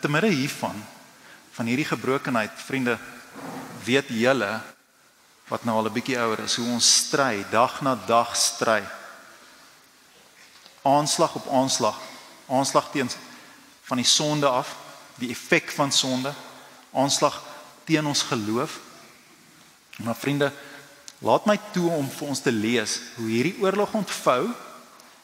Te 0.00 0.08
midde 0.08 0.28
hiervan 0.28 0.84
van 1.52 1.66
hierdie 1.66 1.88
gebrokenheid 1.88 2.50
vriende 2.66 2.98
weet 3.84 4.08
julle 4.08 4.60
wat 5.48 5.64
nou 5.64 5.76
al 5.76 5.86
'n 5.86 5.92
bietjie 5.92 6.18
ouer 6.18 6.38
is 6.38 6.56
hoe 6.56 6.68
ons 6.68 6.96
stry 6.96 7.46
dag 7.50 7.80
na 7.80 7.94
dag 8.06 8.36
stry. 8.36 8.82
Aanslag 10.82 11.34
op 11.34 11.48
aanslag. 11.48 11.98
Aanslag 12.48 12.90
teen 12.90 13.10
van 13.82 13.96
die 13.96 14.06
sonde 14.06 14.48
af 14.48 14.76
die 15.14 15.30
effek 15.30 15.70
van 15.70 15.92
sonde. 15.92 16.32
Aanslag 16.92 17.42
teen 17.84 18.06
ons 18.06 18.22
geloof. 18.22 18.80
Maar 19.96 20.16
vriende 20.16 20.52
laat 21.18 21.44
my 21.46 21.60
toe 21.72 21.90
om 21.90 22.10
vir 22.10 22.28
ons 22.28 22.40
te 22.40 22.52
lees 22.52 23.00
hoe 23.14 23.28
hierdie 23.28 23.60
oorlog 23.60 23.92
ontvou 23.92 24.50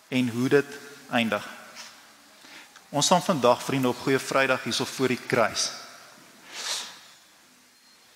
en 0.08 0.28
hoe 0.28 0.48
dit 0.48 0.66
eindig. 1.10 1.48
Ons 2.88 3.06
staan 3.06 3.22
vandag 3.22 3.62
vriende 3.62 3.88
op 3.88 3.98
goeie 3.98 4.18
vrydag 4.18 4.62
hierso 4.62 4.84
voor 4.84 5.08
die 5.08 5.20
kruis 5.26 5.81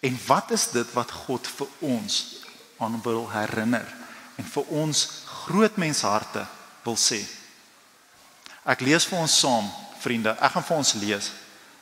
En 0.07 0.19
wat 0.27 0.53
is 0.55 0.69
dit 0.71 0.92
wat 0.95 1.11
God 1.27 1.49
vir 1.59 1.71
ons 1.88 2.19
aan 2.79 3.01
wil 3.03 3.25
herinner 3.33 3.88
en 4.37 4.47
vir 4.53 4.75
ons 4.83 5.03
groot 5.47 5.79
mensharte 5.81 6.45
wil 6.85 6.99
sê? 7.01 7.23
Ek 8.66 8.83
lees 8.85 9.07
vir 9.07 9.19
ons 9.23 9.38
saam, 9.40 9.66
vriende. 10.03 10.35
Ek 10.38 10.55
gaan 10.55 10.66
vir 10.66 10.77
ons 10.77 10.95
lees. 11.01 11.31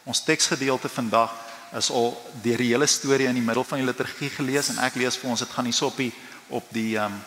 Ons 0.08 0.22
teksgedeelte 0.24 0.88
vandag 0.92 1.32
is 1.74 1.90
al 1.90 2.12
deur 2.44 2.60
die 2.60 2.70
hele 2.70 2.86
storie 2.86 3.26
in 3.28 3.38
die 3.38 3.44
middel 3.44 3.64
van 3.66 3.80
die 3.80 3.88
liturgie 3.88 4.30
gelees 4.30 4.70
en 4.70 4.80
ek 4.84 4.98
lees 5.00 5.16
vir 5.18 5.32
ons 5.32 5.42
dit 5.42 5.54
gaan 5.54 5.68
hier 5.68 5.86
op 5.88 5.96
die 5.98 6.12
op 6.48 6.74
die 6.76 6.90
um 7.00 7.22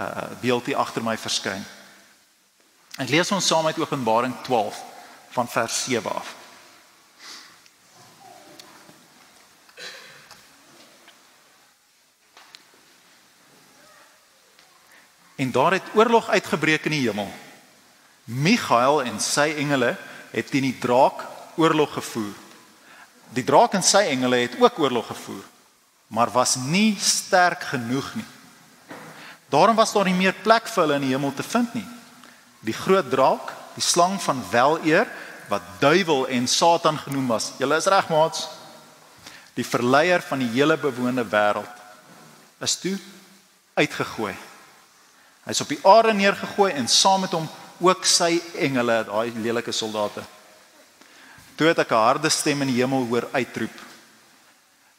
uh 0.00 0.26
beeldjie 0.40 0.76
agter 0.76 1.04
my 1.04 1.16
verskyn. 1.20 1.64
Ek 2.98 3.10
lees 3.12 3.30
ons 3.32 3.46
saam 3.46 3.66
uit 3.68 3.78
Openbaring 3.78 4.34
12 4.46 4.78
van 5.36 5.48
vers 5.48 5.84
7 5.84 6.10
af. 6.10 6.34
En 15.40 15.52
daar 15.54 15.72
het 15.78 15.94
oorlog 15.96 16.28
uitgebreek 16.28 16.84
in 16.90 16.96
die 16.98 17.06
hemel. 17.08 17.30
Michael 18.24 19.02
en 19.08 19.20
sy 19.24 19.54
engele 19.56 19.94
het 20.30 20.50
teen 20.52 20.66
die 20.68 20.76
draak 20.78 21.24
oorlog 21.56 21.94
gevoer. 21.96 22.34
Die 23.32 23.44
draak 23.46 23.78
en 23.78 23.84
sy 23.86 24.02
engele 24.12 24.42
het 24.44 24.58
ook 24.60 24.78
oorlog 24.78 25.06
gevoer, 25.06 25.42
maar 26.12 26.30
was 26.34 26.56
nie 26.60 26.98
sterk 27.00 27.62
genoeg 27.72 28.10
nie. 28.18 28.26
Daarom 29.50 29.78
was 29.78 29.94
daar 29.94 30.06
nie 30.06 30.18
meer 30.18 30.36
plek 30.44 30.68
vir 30.68 30.82
hulle 30.84 30.98
in 31.00 31.06
die 31.08 31.14
hemel 31.14 31.32
te 31.34 31.46
vind 31.46 31.72
nie. 31.74 31.86
Die 32.66 32.76
groot 32.76 33.08
draak, 33.10 33.54
die 33.74 33.86
slang 33.86 34.18
van 34.22 34.42
weleer 34.50 35.08
wat 35.48 35.64
duiwel 35.80 36.28
en 36.28 36.46
satan 36.46 36.98
genoem 36.98 37.32
was. 37.32 37.52
Julle 37.58 37.80
is 37.80 37.88
reg, 37.90 38.12
maats. 38.12 38.44
Die 39.56 39.66
verleier 39.66 40.22
van 40.22 40.44
die 40.44 40.52
hele 40.52 40.76
bewoonde 40.78 41.24
wêreld 41.26 41.82
is 42.60 42.76
toe 42.78 42.98
uitgegooi. 43.74 44.36
Hy's 45.44 45.60
op 45.60 45.68
die 45.68 45.80
aarde 45.86 46.12
neergegooi 46.14 46.72
en 46.72 46.88
saam 46.88 47.24
met 47.24 47.32
hom 47.32 47.48
ook 47.80 48.04
sy 48.04 48.40
engele, 48.60 49.04
daai 49.08 49.32
lelike 49.40 49.72
soldate. 49.72 50.22
Toe 51.56 51.68
het 51.68 51.78
ek 51.78 51.92
'n 51.92 52.04
harde 52.06 52.30
stem 52.30 52.62
in 52.62 52.68
die 52.68 52.80
hemel 52.80 53.06
hoor 53.06 53.28
uitroep. 53.32 53.78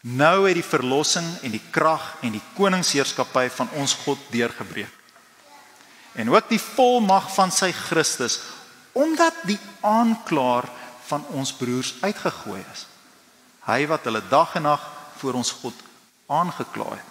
Nou 0.01 0.47
het 0.47 0.55
die 0.57 0.65
verlossing 0.65 1.27
en 1.41 1.51
die 1.51 1.67
krag 1.71 2.17
en 2.21 2.31
die 2.31 2.43
koningsheerskappy 2.55 3.49
van 3.49 3.69
ons 3.77 3.93
God 3.93 4.17
deurgebreek. 4.31 4.89
En 6.13 6.29
ook 6.29 6.49
die 6.49 6.59
volmag 6.59 7.33
van 7.33 7.51
sy 7.51 7.71
Christus 7.71 8.39
omdat 8.91 9.33
die 9.47 9.59
aanklaer 9.79 10.65
van 11.05 11.25
ons 11.31 11.53
broers 11.53 11.93
uitgegooi 12.01 12.63
is. 12.73 12.85
Hy 13.63 13.85
wat 13.87 14.03
hulle 14.03 14.21
dag 14.29 14.55
en 14.55 14.67
nag 14.67 14.83
voor 15.21 15.33
ons 15.39 15.51
God 15.61 15.73
aangekla 16.27 16.89
het. 16.89 17.10